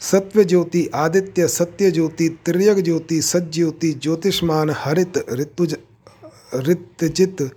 [0.00, 5.76] सत्व ज्योति आदित्य सत्य ज्योति त्रियग ज्योति सज्ज्योति ज्योतिष्मान, हरित ऋतुज
[6.54, 7.50] ऋतजित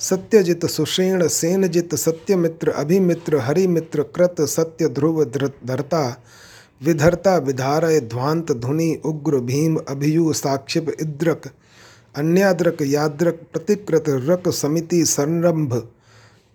[0.00, 6.22] सत्यजित सुषेण, सेनजित सत्यमित्र, अभिमित्र, हरिमित्र, कृत सत्य, ध्रुव धरता,
[6.82, 11.50] विधरता, विधारय, ध्वांत, धुनि, उग्र, भीम, अभियु, साक्षिप, इद्रक,
[12.16, 15.88] अन्याद्रक, याद्रक, प्रतिकृत, रक, समिति, संरंभ,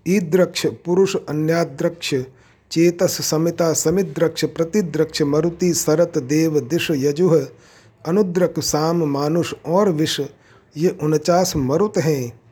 [0.08, 2.16] ईद्रक्ष, पुरुष, अन्याद्रक्ष,
[2.72, 7.48] चेतस, समिता, समिद्रक्ष, प्रतिद्रक्ष, मरुति, सरत, देव, दिश, यजुह,
[8.08, 10.20] अनुद्रक, साम, मानुष और विष,
[10.78, 12.45] ये उनचास मरुत हैं।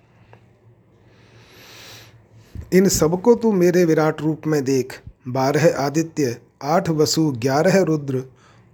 [2.74, 4.94] इन सबको तू मेरे विराट रूप में देख।
[5.28, 8.24] बारह आदित्य, आठ वसु, ग्यारह रुद्र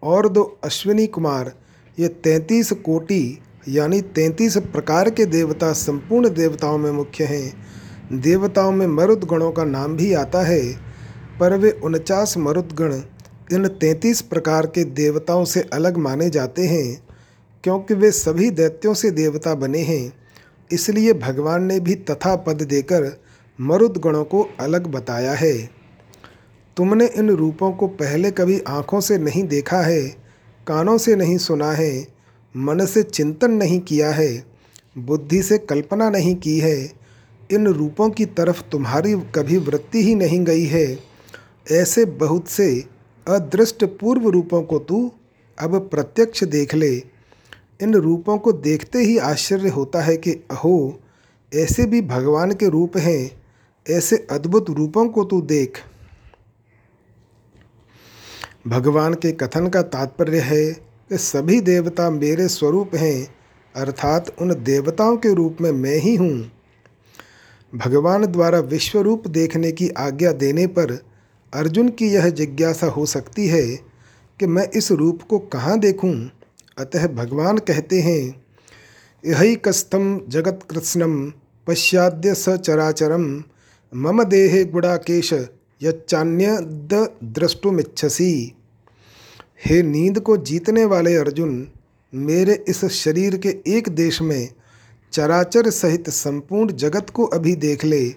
[0.03, 1.51] और दो अश्विनी कुमार।
[1.97, 8.87] ये तैंतीस कोटि, यानी तैंतीस प्रकार के देवता संपूर्ण देवताओं में मुख्य हैं। देवताओं में
[8.87, 10.61] मरुद गणों का नाम भी आता है,
[11.39, 13.01] पर वे उनचास मरुद गण
[13.53, 17.01] इन तैंतीस प्रकार के देवताओं से अलग माने जाते हैं,
[17.63, 20.13] क्योंकि वे सभी दैत्यों से देवता बने हैं।
[20.71, 23.17] इसलिए भगवान ने भी तथा पद देकर
[23.61, 25.69] मरुद गणों को अलग बताया है।
[26.77, 30.01] तुमने इन रूपों को पहले कभी आँखों से नहीं देखा है,
[30.67, 32.07] कानों से नहीं सुना है,
[32.57, 34.45] मन से चिंतन नहीं किया है,
[34.97, 36.93] बुद्धि से कल्पना नहीं की है।
[37.51, 40.99] इन रूपों की तरफ़ तुम्हारी कभी वृत्ति ही नहीं गई है।
[41.71, 42.85] ऐसे बहुत से
[43.27, 45.11] अदृष्ट पूर्व रूपों को तू
[45.61, 47.03] अब प्रत्यक्ष देख ले।
[47.81, 50.99] इन रूपों को देखते ही आश्चर्य होता है कि अहो,
[51.55, 53.38] ऐसे भी भगवान के रूप हैं।
[53.89, 55.77] ऐसे अद्भुत रूपों को तू देख।
[58.67, 63.35] भगवान के कथन का तात्पर्य है कि सभी देवता मेरे स्वरूप हैं,
[63.75, 66.51] अर्थात उन देवताओं के रूप में मैं ही हूँ।
[67.75, 70.91] भगवान द्वारा विश्व रूप देखने की आज्ञा देने पर
[71.53, 73.75] अर्जुन की यह जिज्ञासा हो सकती है
[74.39, 76.31] कि मैं इस रूप को कहाँ देखूँ?
[76.77, 78.45] अतः भगवान कहते हैं
[79.25, 81.33] यही कस्थम जगत कृष्णम
[81.67, 83.43] पश्चाद्य सचराचरम
[83.93, 85.33] मम देहे गुड़ाकेश
[87.23, 88.55] द्रष्टुमिच्छसी
[89.65, 91.67] हे नींद को जीतने वाले अर्जुन,
[92.13, 94.49] मेरे इस शरीर के एक देश में
[95.13, 98.15] चराचर सहित संपूर्ण जगत को अभी देख ले।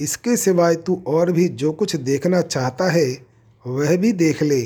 [0.00, 3.06] इसके सिवाय तू और भी जो कुछ देखना चाहता है,
[3.66, 4.62] वह भी देख ले।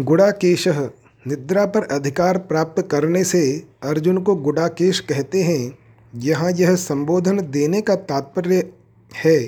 [0.00, 5.78] गुड़ाकेश, निद्रा पर अधिकार प्राप्त करने से अर्जुन को गुड़ाकेश कहते हैं
[6.14, 8.72] यहाँ यह संबोधन देने का तात्पर्य
[9.16, 9.38] है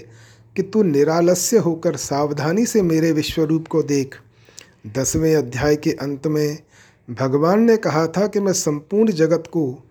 [0.57, 4.14] कि तू निरालस्य होकर सावधानी से मेरे विश्वरूप को देख।
[4.87, 6.59] दसवें अध्याय के अंत में
[7.11, 9.85] भगवान ने कहा था कि मैं संपूर्ण जगत को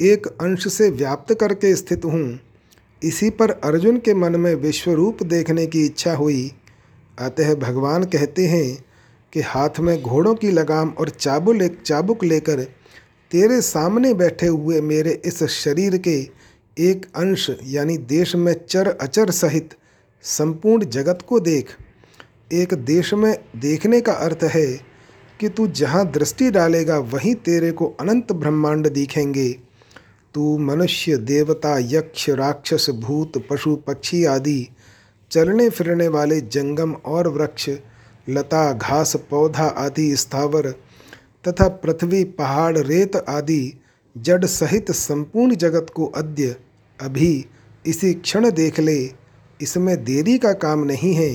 [0.00, 2.40] एक अंश से व्याप्त करके स्थित हूँ।
[3.02, 6.52] इसी पर अर्जुन के मन में विश्वरूप देखने की इच्छा हुई।
[7.18, 8.84] अतः भगवान कहते हैं
[9.32, 12.66] कि हाथ में घोड़ों की लगाम और चाबु ले चाबुक लेकर
[13.30, 16.28] तेरे सामने बैठे हुए मेरे इस शरीर के
[16.78, 19.74] एक अंश, यानी देश में चर अचर सहित
[20.22, 21.70] संपूर्ण जगत को देख।
[22.52, 24.66] एक देश में देखने का अर्थ है
[25.40, 29.48] कि तू जहाँ दृष्टि डालेगा, वहीं तेरे को अनंत ब्रह्मांड दिखेंगे।
[30.34, 34.68] तू मनुष्य, देवता, यक्ष, राक्षस, भूत, पशु, पक्षी आदि,
[35.30, 37.70] चलने फिरने वाले जंगम और वृक्ष,
[38.28, 40.74] लता, घास, पौधा आदि, स्थावर
[41.48, 43.72] तथा पृथ्वी, पहाड़, रेत आदि
[44.16, 46.56] जड़ सहित संपूर्ण जगत को अद्य
[46.98, 47.44] अभी
[47.84, 49.10] इसी क्षण देख ले,
[49.60, 51.32] इसमें देरी का काम नहीं है।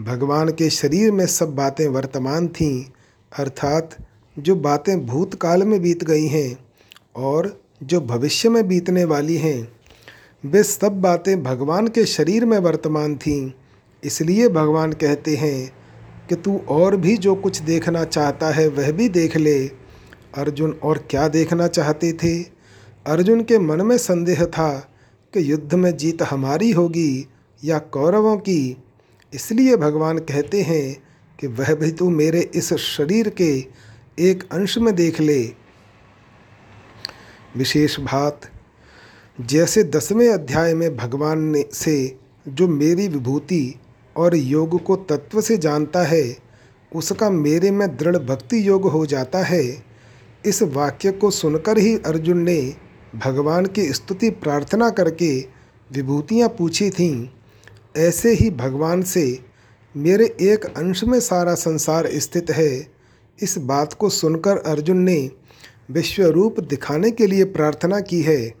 [0.00, 2.84] भगवान के शरीर में सब बातें वर्तमान थीं,
[3.32, 3.96] अर्थात
[4.36, 6.58] जो बातें भूतकाल में बीत गई हैं
[7.16, 9.68] और जो भविष्य में बीतने वाली हैं,
[10.44, 13.50] वे सब बातें भगवान के शरीर में वर्तमान थीं,
[14.02, 15.77] इसलिए भगवान कहते हैं
[16.28, 19.66] कि तू और भी जो कुछ देखना चाहता है, वह भी देख ले।
[20.34, 22.42] अर्जुन और क्या देखना चाहते थे?
[23.06, 24.92] अर्जुन के मन में संदेह था
[25.34, 27.28] कि युद्ध में जीत हमारी होगी
[27.64, 28.76] या कौरवों की।
[29.34, 31.02] इसलिए भगवान कहते हैं
[31.40, 33.66] कि वह भी तू मेरे इस शरीर के
[34.18, 35.52] एक अंश में देख ले।
[37.56, 38.40] विशेष बात,
[39.40, 43.74] जैसे दसवें अध्याय में भगवान ने से जो मेरी विभूति
[44.18, 46.36] और योग को तत्व से जानता है,
[46.94, 49.84] उसका मेरे में दृढ़ भक्ति योग हो जाता है।
[50.46, 52.76] इस वाक्य को सुनकर ही अर्जुन ने
[53.24, 55.46] भगवान की स्तुति प्रार्थना करके
[55.92, 57.28] विभूतियाँ पूछी थीं।
[57.96, 59.40] ऐसे ही भगवान से,
[59.96, 62.86] मेरे एक अंश में सारा संसार स्थित है।
[63.42, 65.30] इस बात को सुनकर अर्जुन ने
[65.90, 68.54] विश्वरूप दिखाने के लिए प्रार्थना की है।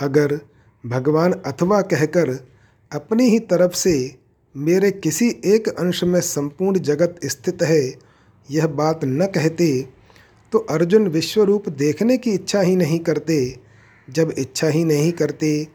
[0.00, 0.40] अगर
[0.86, 2.30] भगवान अथवा कहकर
[2.92, 4.19] अपनी ही तरफ़ से
[4.54, 7.82] मेरे किसी एक अंश में संपूर्ण जगत स्थित है,
[8.48, 9.80] यह बात न कहते
[10.52, 13.36] तो अर्जुन विश्वरूप देखने की इच्छा ही नहीं करते।
[14.08, 15.66] जब इच्छा ही नहीं करते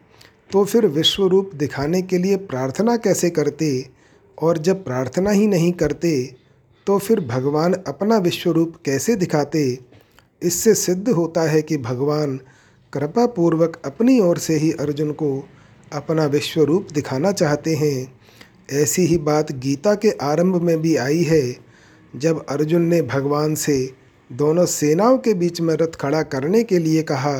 [0.51, 3.87] तो फिर विश्वरूप दिखाने के लिए प्रार्थना कैसे करते?
[4.37, 6.35] और जब प्रार्थना ही नहीं करते
[6.87, 9.77] तो फिर भगवान अपना विश्वरूप कैसे दिखाते?
[10.41, 12.37] इससे सिद्ध होता है कि भगवान
[12.93, 15.31] कृपा पूर्वक अपनी ओर से ही अर्जुन को
[15.91, 18.13] अपना विश्वरूप दिखाना चाहते हैं।
[18.69, 21.55] ऐसी ही बात गीता के आरंभ में भी आई है,
[22.15, 23.93] जब अर्जुन ने भगवान से
[24.29, 27.35] दोनों सेनाओं के बीच में रथ खड़ा करने के लिए कहा,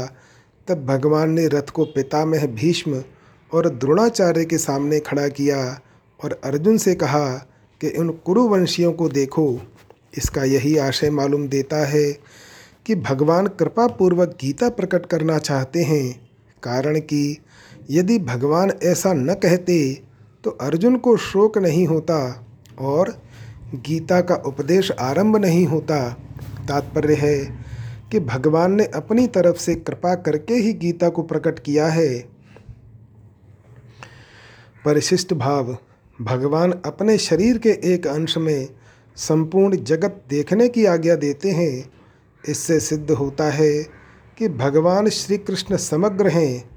[0.68, 3.04] तब भगवान ने रथ को पितामह भीष्म
[3.52, 5.82] और द्रोणाचार्य के सामने खड़ा किया
[6.24, 7.28] और अर्जुन से कहा
[7.82, 9.62] कि उन कुरुवंशियों को देखो।
[10.18, 12.12] इसका यही आशय मालूम देता है
[12.86, 16.14] कि भगवान कृपा पूर्वक गीता प्रकट करना चाहते हैं,
[16.64, 17.38] कारण कि
[17.92, 20.02] यदि भगवान ऐसा न कहते
[20.45, 22.45] तो अर्जुन को शोक नहीं होता
[22.79, 23.21] और
[23.75, 26.10] गीता का उपदेश आरंभ नहीं होता।
[26.67, 27.38] तात्पर्य है
[28.12, 32.19] कि भगवान ने अपनी तरफ़ से कृपा करके ही गीता को प्रकट किया है।
[34.86, 35.77] परिशिष्ट भाव,
[36.21, 38.67] भगवान अपने शरीर के एक अंश में
[39.15, 41.89] संपूर्ण जगत देखने की आज्ञा देते हैं।
[42.49, 43.84] इससे सिद्ध होता है
[44.38, 46.69] कि भगवान श्री कृष्ण समग्र हैं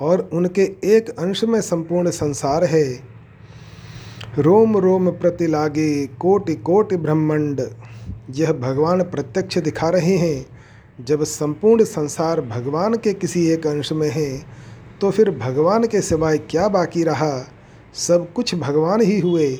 [0.00, 3.15] और उनके एक अंश में संपूर्ण संसार है।
[4.38, 7.60] रोम रोम प्रति लागे कोटि कोटि ब्रह्मांड।
[8.30, 10.46] यह भगवान प्रत्यक्ष दिखा रहे हैं।
[11.00, 14.28] जब संपूर्ण संसार भगवान के किसी एक अंश में है
[15.00, 17.32] तो फिर भगवान के सिवाय क्या बाकी रहा?
[17.94, 19.58] सब कुछ भगवान ही हुए।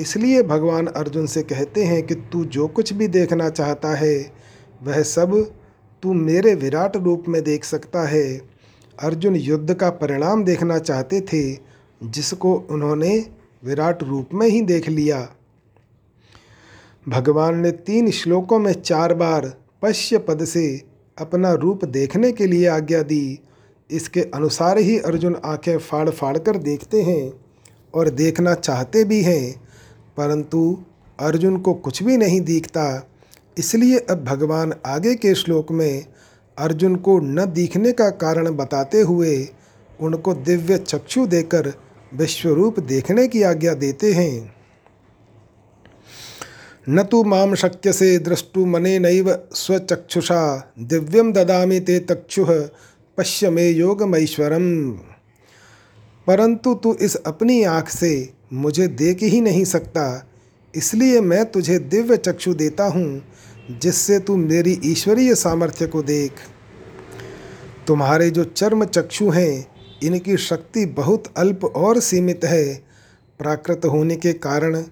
[0.00, 4.32] इसलिए भगवान अर्जुन से कहते हैं कि तू जो कुछ भी देखना चाहता है,
[4.82, 5.36] वह सब
[6.02, 8.40] तू मेरे विराट रूप में देख सकता है।
[8.98, 11.58] अर्जुन युद्ध का परिणाम देखना चाहते थे,
[12.04, 13.18] जिसको उन्होंने
[13.64, 15.28] विराट रूप में ही देख लिया।
[17.08, 20.82] भगवान ने तीन श्लोकों में चार बार पश्य पद से
[21.18, 23.40] अपना रूप देखने के लिए आज्ञा दी।
[23.90, 27.32] इसके अनुसार ही अर्जुन आँखें फाड़ फाड़ कर देखते हैं
[27.94, 29.60] और देखना चाहते भी हैं,
[30.16, 30.84] परंतु
[31.20, 33.08] अर्जुन को कुछ भी नहीं दिखता।
[33.58, 36.06] इसलिए अब भगवान आगे के श्लोक में
[36.58, 39.48] अर्जुन को न दिखने का कारण बताते हुए
[40.00, 41.72] उनको दिव्य चक्षु देकर
[42.14, 44.54] विश्वरूप देखने की आज्ञा देते हैं।
[46.88, 52.44] न तो माम शक्य से दृष्टु मने नैव स्वचक्षुषा। दिव्यम ददामि ते तक्षु,
[53.18, 54.90] पश्य मे योगमैश्वरम।
[56.26, 60.26] परंतु तू इस अपनी आँख से मुझे देख ही नहीं सकता,
[60.74, 63.22] इसलिए मैं तुझे दिव्य चक्षु देता हूँ,
[63.70, 66.32] जिससे तू मेरी ईश्वरीय सामर्थ्य को देख।
[67.86, 69.73] तुम्हारे जो चर्म चक्षु हैं
[70.04, 72.74] इनकी शक्ति बहुत अल्प और सीमित है।
[73.38, 74.84] प्राकृत होने के कारण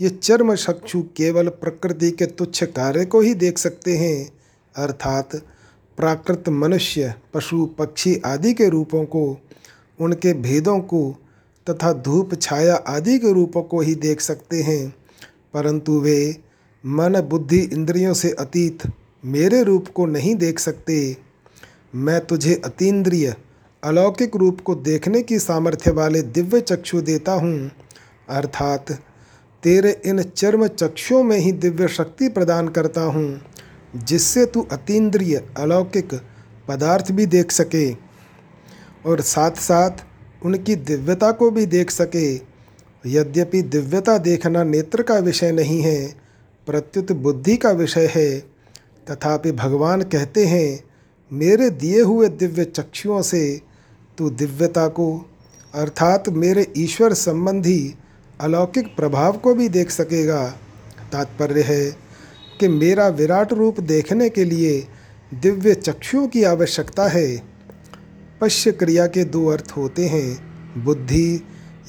[0.00, 4.32] ये चर्म चक्षु केवल प्रकृति के तुच्छ कार्य को ही देख सकते हैं,
[4.76, 5.36] अर्थात
[5.96, 9.38] प्राकृत मनुष्य, पशु, पक्षी आदि के रूपों को,
[10.00, 11.16] उनके भेदों को
[11.70, 14.94] तथा धूप, छाया आदि के रूपों को ही देख सकते हैं।
[15.54, 16.36] परंतु वे
[16.86, 18.82] मन, बुद्धि, इंद्रियों से अतीत
[19.24, 21.16] मेरे रूप को नहीं देख सकते।
[21.94, 23.34] मैं तुझे अतीन्द्रिय
[23.84, 27.70] अलौकिक रूप को देखने की सामर्थ्य वाले दिव्य चक्षु देता हूँ।
[28.28, 28.92] अर्थात,
[29.62, 33.42] तेरे इन चर्म चक्षुओं में ही दिव्य शक्ति प्रदान करता हूँ,
[33.96, 36.14] जिससे तू अतीन्द्रिय अलौकिक
[36.68, 37.92] पदार्थ भी देख सके
[39.06, 39.90] और साथ साथ
[40.44, 42.34] उनकी दिव्यता को भी देख सके।
[43.06, 46.14] यद्यपि दिव्यता देखना नेत्र का विषय नहीं है,
[46.66, 48.40] प्रत्युत बुद्धि का विषय है।
[49.10, 50.84] तथापि भगवान कहते हैं,
[51.32, 53.67] मेरे दिए हुए दिव्य चक्षुओं से
[54.18, 55.26] तू दिव्यता को,
[55.74, 57.94] अर्थात मेरे ईश्वर संबंधी
[58.40, 60.46] अलौकिक प्रभाव को भी देख सकेगा।
[61.12, 61.96] तात्पर्य है
[62.60, 64.86] कि मेरा विराट रूप देखने के लिए
[65.34, 67.42] दिव्य चक्षुओं की आवश्यकता है।
[68.40, 70.38] पश्य क्रिया के दो अर्थ होते हैं,
[70.84, 71.40] बुद्धि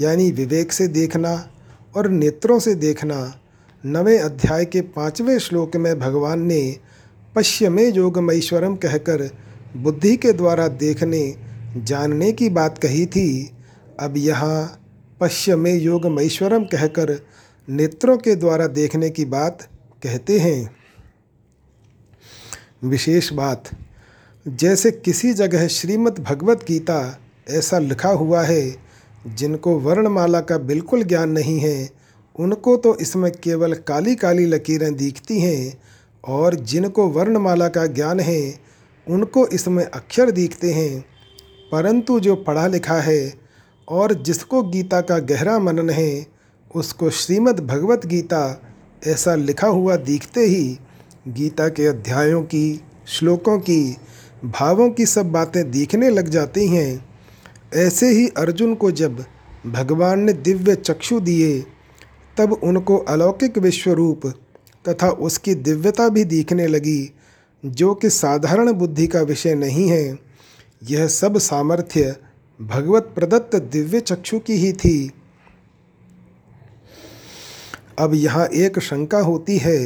[0.01, 1.49] यानी विवेक से देखना
[1.95, 3.41] और नेत्रों से देखना।
[3.85, 6.77] नवे अध्याय के पाँचवें श्लोक में भगवान ने
[7.35, 7.91] पश्य में
[8.75, 9.29] कहकर
[9.77, 13.51] बुद्धि के द्वारा देखने जानने की बात कही थी।
[13.99, 14.81] अब यहाँ
[15.21, 17.25] पश्य में योगमैश्वरम कहकर
[17.69, 19.67] नेत्रों के द्वारा देखने की बात
[20.03, 20.75] कहते हैं।
[22.83, 23.63] विशेष बात,
[24.47, 28.75] जैसे किसी जगह श्रीमद् भगवत गीता ऐसा लिखा हुआ है,
[29.27, 31.89] जिनको वर्णमाला का बिल्कुल ज्ञान नहीं है,
[32.35, 35.81] उनको तो इसमें केवल काली काली लकीरें दिखती हैं,
[36.23, 38.59] और जिनको वर्णमाला का ज्ञान है,
[39.07, 41.18] उनको इसमें अक्षर दिखते हैं।
[41.71, 43.33] परंतु जो पढ़ा लिखा है
[43.87, 46.27] और जिसको गीता का गहरा मनन है,
[46.75, 48.61] उसको श्रीमद् भगवत गीता
[49.07, 50.79] ऐसा लिखा हुआ दिखते ही
[51.27, 53.97] गीता के अध्यायों की, श्लोकों की,
[54.45, 57.05] भावों की सब बातें दिखने लग जाती हैं।
[57.75, 59.25] ऐसे ही अर्जुन को जब
[59.67, 61.65] भगवान ने दिव्य चक्षु दिए,
[62.37, 64.27] तब उनको अलौकिक विश्वरूप
[64.87, 67.11] तथा उसकी दिव्यता भी दिखने लगी,
[67.65, 70.28] जो कि साधारण बुद्धि का विषय नहीं है।
[70.81, 72.15] यह सब सामर्थ्य
[72.59, 75.11] भगवत प्रदत्त दिव्य चक्षु की ही थी।
[77.99, 79.79] अब यहाँ एक शंका होती है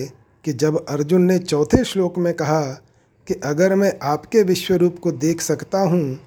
[0.45, 2.61] कि जब अर्जुन ने चौथे श्लोक में कहा
[3.27, 6.19] कि अगर मैं आपके विश्वरूप को देख सकता हूँ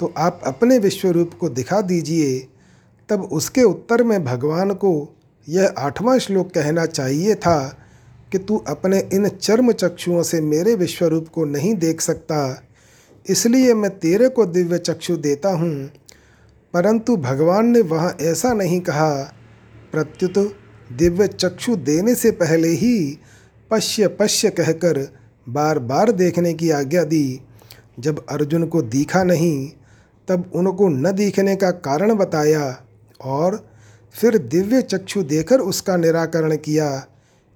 [0.00, 2.38] तो आप अपने विश्वरूप को दिखा दीजिए,
[3.08, 5.14] तब उसके उत्तर में भगवान को
[5.48, 7.58] यह आठवां श्लोक कहना चाहिए था
[8.32, 12.63] कि तू अपने इन चर्म चक्षुओं से मेरे विश्वरूप को नहीं देख सकता।
[13.28, 15.90] इसलिए मैं तेरे को दिव्य चक्षु देता हूँ।
[16.74, 19.14] परंतु भगवान ने वहाँ ऐसा नहीं कहा।
[19.92, 20.56] प्रत्युत
[20.92, 23.18] दिव्य चक्षु देने से पहले ही
[23.70, 25.08] पश्य पश्य कहकर
[25.48, 27.40] बार बार देखने की आज्ञा दी।
[28.00, 29.70] जब अर्जुन को दिखा नहीं,
[30.28, 32.82] तब उनको न दिखने का कारण बताया
[33.24, 33.70] और
[34.12, 37.06] फिर दिव्य चक्षु देकर उसका निराकरण किया।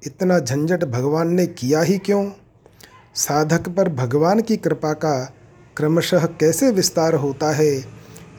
[0.06, 2.30] इतना झंझट भगवान ने किया ही क्यों?
[3.14, 5.32] साधक पर भगवान की कृपा का
[5.78, 7.84] क्रमशः कैसे विस्तार होता है,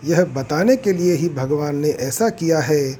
[0.05, 2.99] यह बताने के लिए ही भगवान ने ऐसा किया है।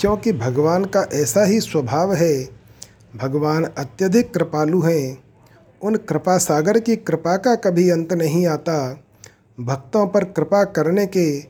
[0.00, 2.48] क्योंकि भगवान का ऐसा ही स्वभाव है,
[3.16, 5.24] भगवान अत्यधिक कृपालु हैं।
[5.82, 9.04] उन कृपा सागर की कृपा का कभी अंत नहीं आता।
[9.60, 11.44] भक्तों पर कृपा करने के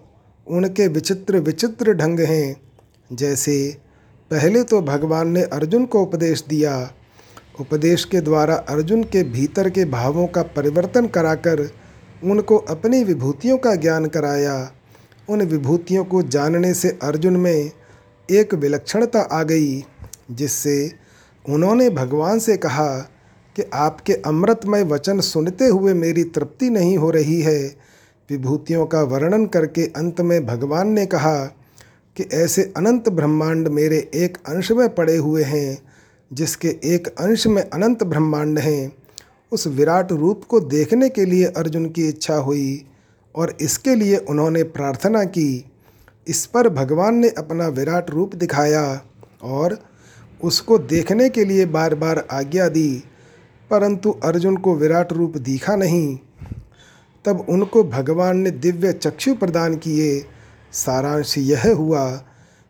[0.47, 2.61] उनके विचित्र विचित्र ढंग हैं।
[3.13, 3.77] जैसे,
[4.31, 6.93] पहले तो भगवान ने अर्जुन को उपदेश दिया।
[7.61, 11.84] उपदेश के द्वारा अर्जुन के भीतर के भावों का परिवर्तन कराकर
[12.25, 14.73] उनको अपनी विभूतियों का ज्ञान कराया।
[15.29, 17.71] उन विभूतियों को जानने से अर्जुन में
[18.31, 19.85] एक विलक्षणता आ गई,
[20.31, 20.93] जिससे
[21.49, 22.99] उन्होंने भगवान से कहा
[23.57, 27.63] कि आपके अमृतमय वचन सुनते हुए मेरी तृप्ति नहीं हो रही है।
[28.31, 31.45] विभूतियों का वर्णन करके अंत में भगवान ने कहा
[32.17, 35.79] कि ऐसे अनंत ब्रह्मांड मेरे एक अंश में पड़े हुए हैं,
[36.33, 39.04] जिसके एक अंश में अनंत ब्रह्मांड हैं।
[39.53, 42.87] उस विराट रूप को देखने के लिए अर्जुन की इच्छा हुई
[43.35, 45.65] और इसके लिए उन्होंने प्रार्थना की।
[46.29, 49.03] इस पर भगवान ने अपना विराट रूप दिखाया
[49.43, 49.79] और
[50.43, 53.03] उसको देखने के लिए बार बार आज्ञा दी,
[53.71, 56.19] परंतु अर्जुन को विराट रूप दिखा नहीं।
[57.25, 60.25] तब उनको भगवान ने दिव्य चक्षु प्रदान किए।
[60.73, 62.11] सारांश यह हुआ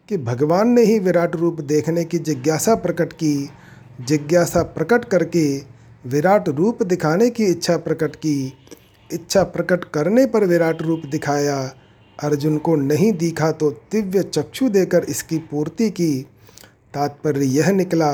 [0.08, 3.50] कि भगवान ने ही विराट रूप देखने की जिज्ञासा प्रकट की।
[4.00, 5.73] जिज्ञासा प्रकट करके
[6.04, 8.52] विराट रूप दिखाने की इच्छा प्रकट की।
[9.10, 11.56] इच्छा प्रकट करने पर विराट रूप दिखाया।
[12.18, 16.26] अर्जुन को नहीं दिखा तो दिव्य चक्षु देकर इसकी पूर्ति की।
[16.94, 18.12] तात्पर्य यह निकला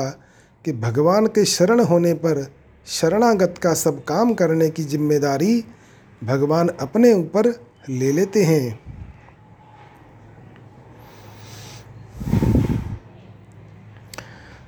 [0.65, 2.45] कि भगवान के शरण होने पर
[2.87, 5.63] शरणागत का सब काम करने की ज़िम्मेदारी
[6.21, 7.47] भगवान अपने ऊपर
[7.89, 8.79] ले लेते हैं।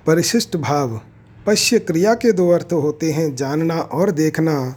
[0.06, 1.00] परिशिष्ट भाव
[1.48, 4.76] पश्य क्रिया के दो अर्थ होते हैं, जानना और देखना।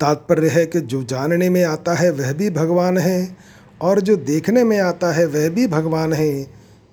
[0.00, 3.36] तात्पर्य है कि जो जानने में आता है, वह भी भगवान है,
[3.80, 6.46] और जो देखने में आता है, वह भी भगवान है।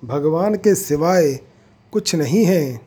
[0.04, 1.40] भगवान के सिवाय
[1.92, 2.80] कुछ नहीं है।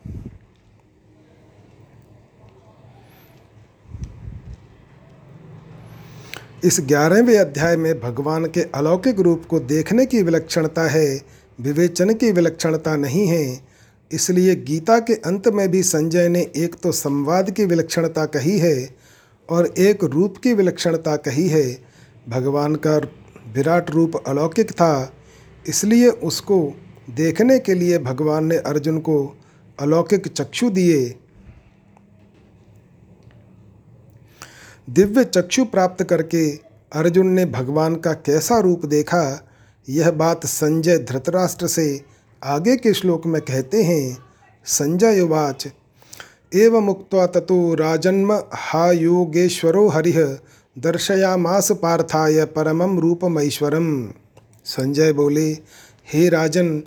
[6.64, 11.22] इस ग्यारहवें अध्याय में भगवान के अलौकिक रूप को देखने की विलक्षणता है,
[11.60, 13.67] विवेचन की विलक्षणता नहीं है।
[14.10, 18.76] इसलिए गीता के अंत में भी संजय ने एक तो संवाद की विलक्षणता कही है
[19.48, 21.64] और एक रूप की विलक्षणता कही है।
[22.28, 22.96] भगवान का
[23.54, 25.12] विराट रूप अलौकिक था,
[25.66, 26.60] इसलिए उसको
[27.10, 29.36] देखने के लिए भगवान ने अर्जुन को
[29.78, 31.14] अलौकिक चक्षु दिए।
[34.88, 36.48] दिव्य चक्षु प्राप्त करके
[36.92, 39.48] अर्जुन ने भगवान का कैसा रूप देखा,
[39.88, 42.00] यह बात संजय धृतराष्ट्र से
[42.42, 44.18] आगे के श्लोक में कहते हैं
[44.64, 45.66] संजय उवाच
[46.54, 50.38] एव मुक्त ततो राजन्म हा योगेश्वरो हरिः
[50.78, 54.12] दर्शयामास पार्थाय परमम रूपमैश्वरम
[54.64, 55.50] संजय बोले,
[56.12, 56.82] हे राजन,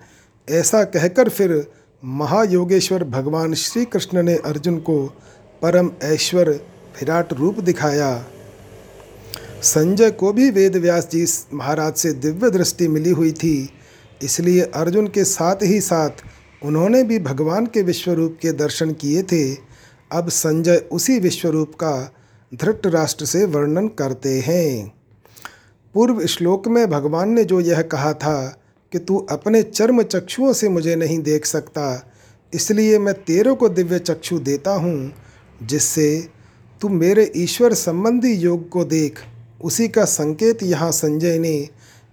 [0.50, 1.72] ऐसा कहकर फिर
[2.06, 5.06] महायोगेश्वर भगवान श्री कृष्ण ने अर्जुन को
[5.62, 8.26] परम ऐश्वर विराट रूप दिखाया।
[9.62, 13.70] संजय को भी वेद व्यास जी महाराज से दिव्य दृष्टि मिली हुई थी।
[14.22, 16.24] इसलिए अर्जुन के साथ ही साथ
[16.62, 19.54] उन्होंने भी भगवान के विश्वरूप के दर्शन किए थे।
[20.12, 21.94] अब संजय उसी विश्वरूप का
[22.52, 24.94] धृत राष्ट्र से वर्णन करते हैं।
[25.96, 28.38] पूर्व श्लोक में भगवान ने जो यह कहा था
[28.92, 32.12] कि तू अपने चर्म चक्षुओं से मुझे नहीं देख सकता,
[32.54, 35.12] इसलिए मैं तेरे को दिव्य चक्षु देता हूँ,
[35.62, 36.30] जिससे
[36.82, 39.20] तू मेरे ईश्वर संबंधी योग को देख।
[39.64, 41.56] उसी का संकेत यहाँ संजय ने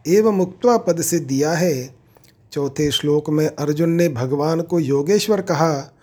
[0.04, 1.97] एवं मुक्त्वा पद से दिया है।
[2.52, 5.94] चौथे श्लोक में अर्जुन ने भगवान को योगेश्वर कहा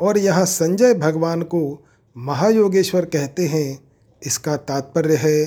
[0.00, 1.84] और यहाँ संजय भगवान को
[2.16, 3.78] महायोगेश्वर कहते हैं।
[4.26, 5.44] इसका तात्पर्य है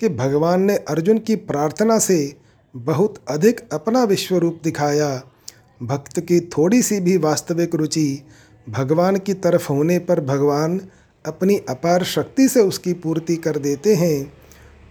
[0.00, 2.36] कि भगवान ने अर्जुन की प्रार्थना से
[2.76, 5.22] बहुत अधिक अपना विश्व रूप दिखाया।
[5.82, 8.22] भक्त की थोड़ी सी भी वास्तविक रुचि
[8.68, 10.80] भगवान की तरफ़ होने पर भगवान
[11.26, 14.32] अपनी अपार शक्ति से उसकी पूर्ति कर देते हैं।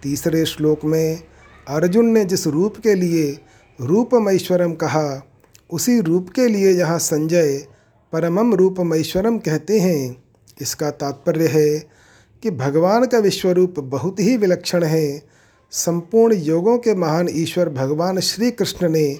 [0.02, 1.22] तीसरे श्लोक में
[1.68, 3.38] अर्जुन ने जिस रूप के लिए
[3.80, 5.22] रूपमैश्वरम कहा,
[5.72, 7.66] उसी रूप के लिए यहाँ संजय
[8.12, 10.24] परमम रूपमैश्वरम कहते हैं।
[10.60, 11.78] इसका तात्पर्य है
[12.42, 15.22] कि भगवान का विश्वरूप बहुत ही विलक्षण है।
[15.72, 19.18] संपूर्ण योगों के महान ईश्वर भगवान श्री कृष्ण ने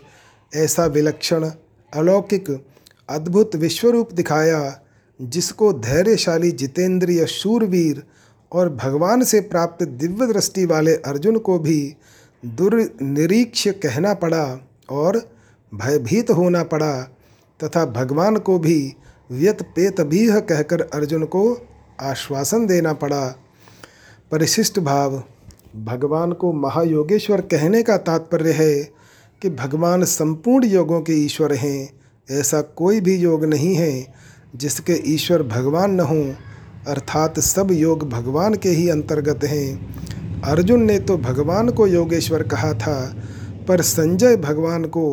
[0.53, 1.51] ऐसा विलक्षण,
[1.93, 2.51] अलौकिक,
[3.09, 4.81] अद्भुत विश्वरूप दिखाया,
[5.21, 8.03] जिसको धैर्यशाली जितेंद्रिय शूरवीर
[8.53, 11.97] और भगवान से प्राप्त दिव्य दृष्टि वाले अर्जुन को भी
[12.45, 15.31] दुर्निरीक्ष कहना पड़ा और
[15.75, 17.03] भयभीत होना पड़ा
[17.65, 18.95] तथा भगवान को भी
[19.31, 21.67] व्यत पेत भी कहकर अर्जुन को
[22.01, 23.37] आश्वासन देना पड़ा।
[24.31, 25.23] परिशिष्ट भाव,
[25.77, 28.83] भगवान को महायोगेश्वर कहने का तात्पर्य है
[29.43, 31.91] कि भगवान संपूर्ण योगों के ईश्वर हैं,
[32.31, 34.15] ऐसा कोई भी योग नहीं है
[34.57, 36.33] जिसके ईश्वर भगवान न हों,
[36.87, 39.95] अर्थात सब योग भगवान के ही अंतर्गत हैं।
[40.45, 43.15] अर्जुन ने तो भगवान को योगेश्वर कहा था,
[43.69, 45.05] पर संजय भगवान को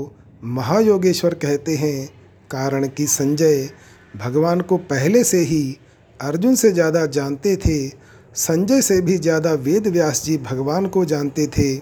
[0.43, 2.07] महायोगेश्वर कहते हैं,
[2.51, 3.69] कारण कि संजय
[4.15, 5.77] भगवान को पहले से ही
[6.19, 7.87] अर्जुन से ज़्यादा जानते थे।
[8.35, 11.73] संजय से भी ज़्यादा वेद व्यास जी भगवान को जानते थे।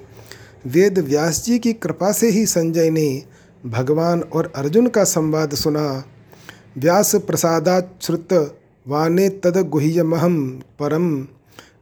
[0.67, 3.23] वेद व्यास जी की कृपा से ही संजय ने
[3.63, 5.87] भगवान और अर्जुन का संवाद सुना।
[6.77, 8.33] व्यास प्रसादात श्रुत
[8.85, 10.39] वाने तद गुह्यमहम
[10.79, 11.11] परम।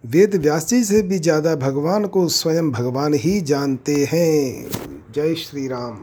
[0.04, 4.70] वेद व्यास जी से भी ज़्यादा भगवान को स्वयं भगवान ही जानते हैं।
[5.16, 5.98] जय श्री राम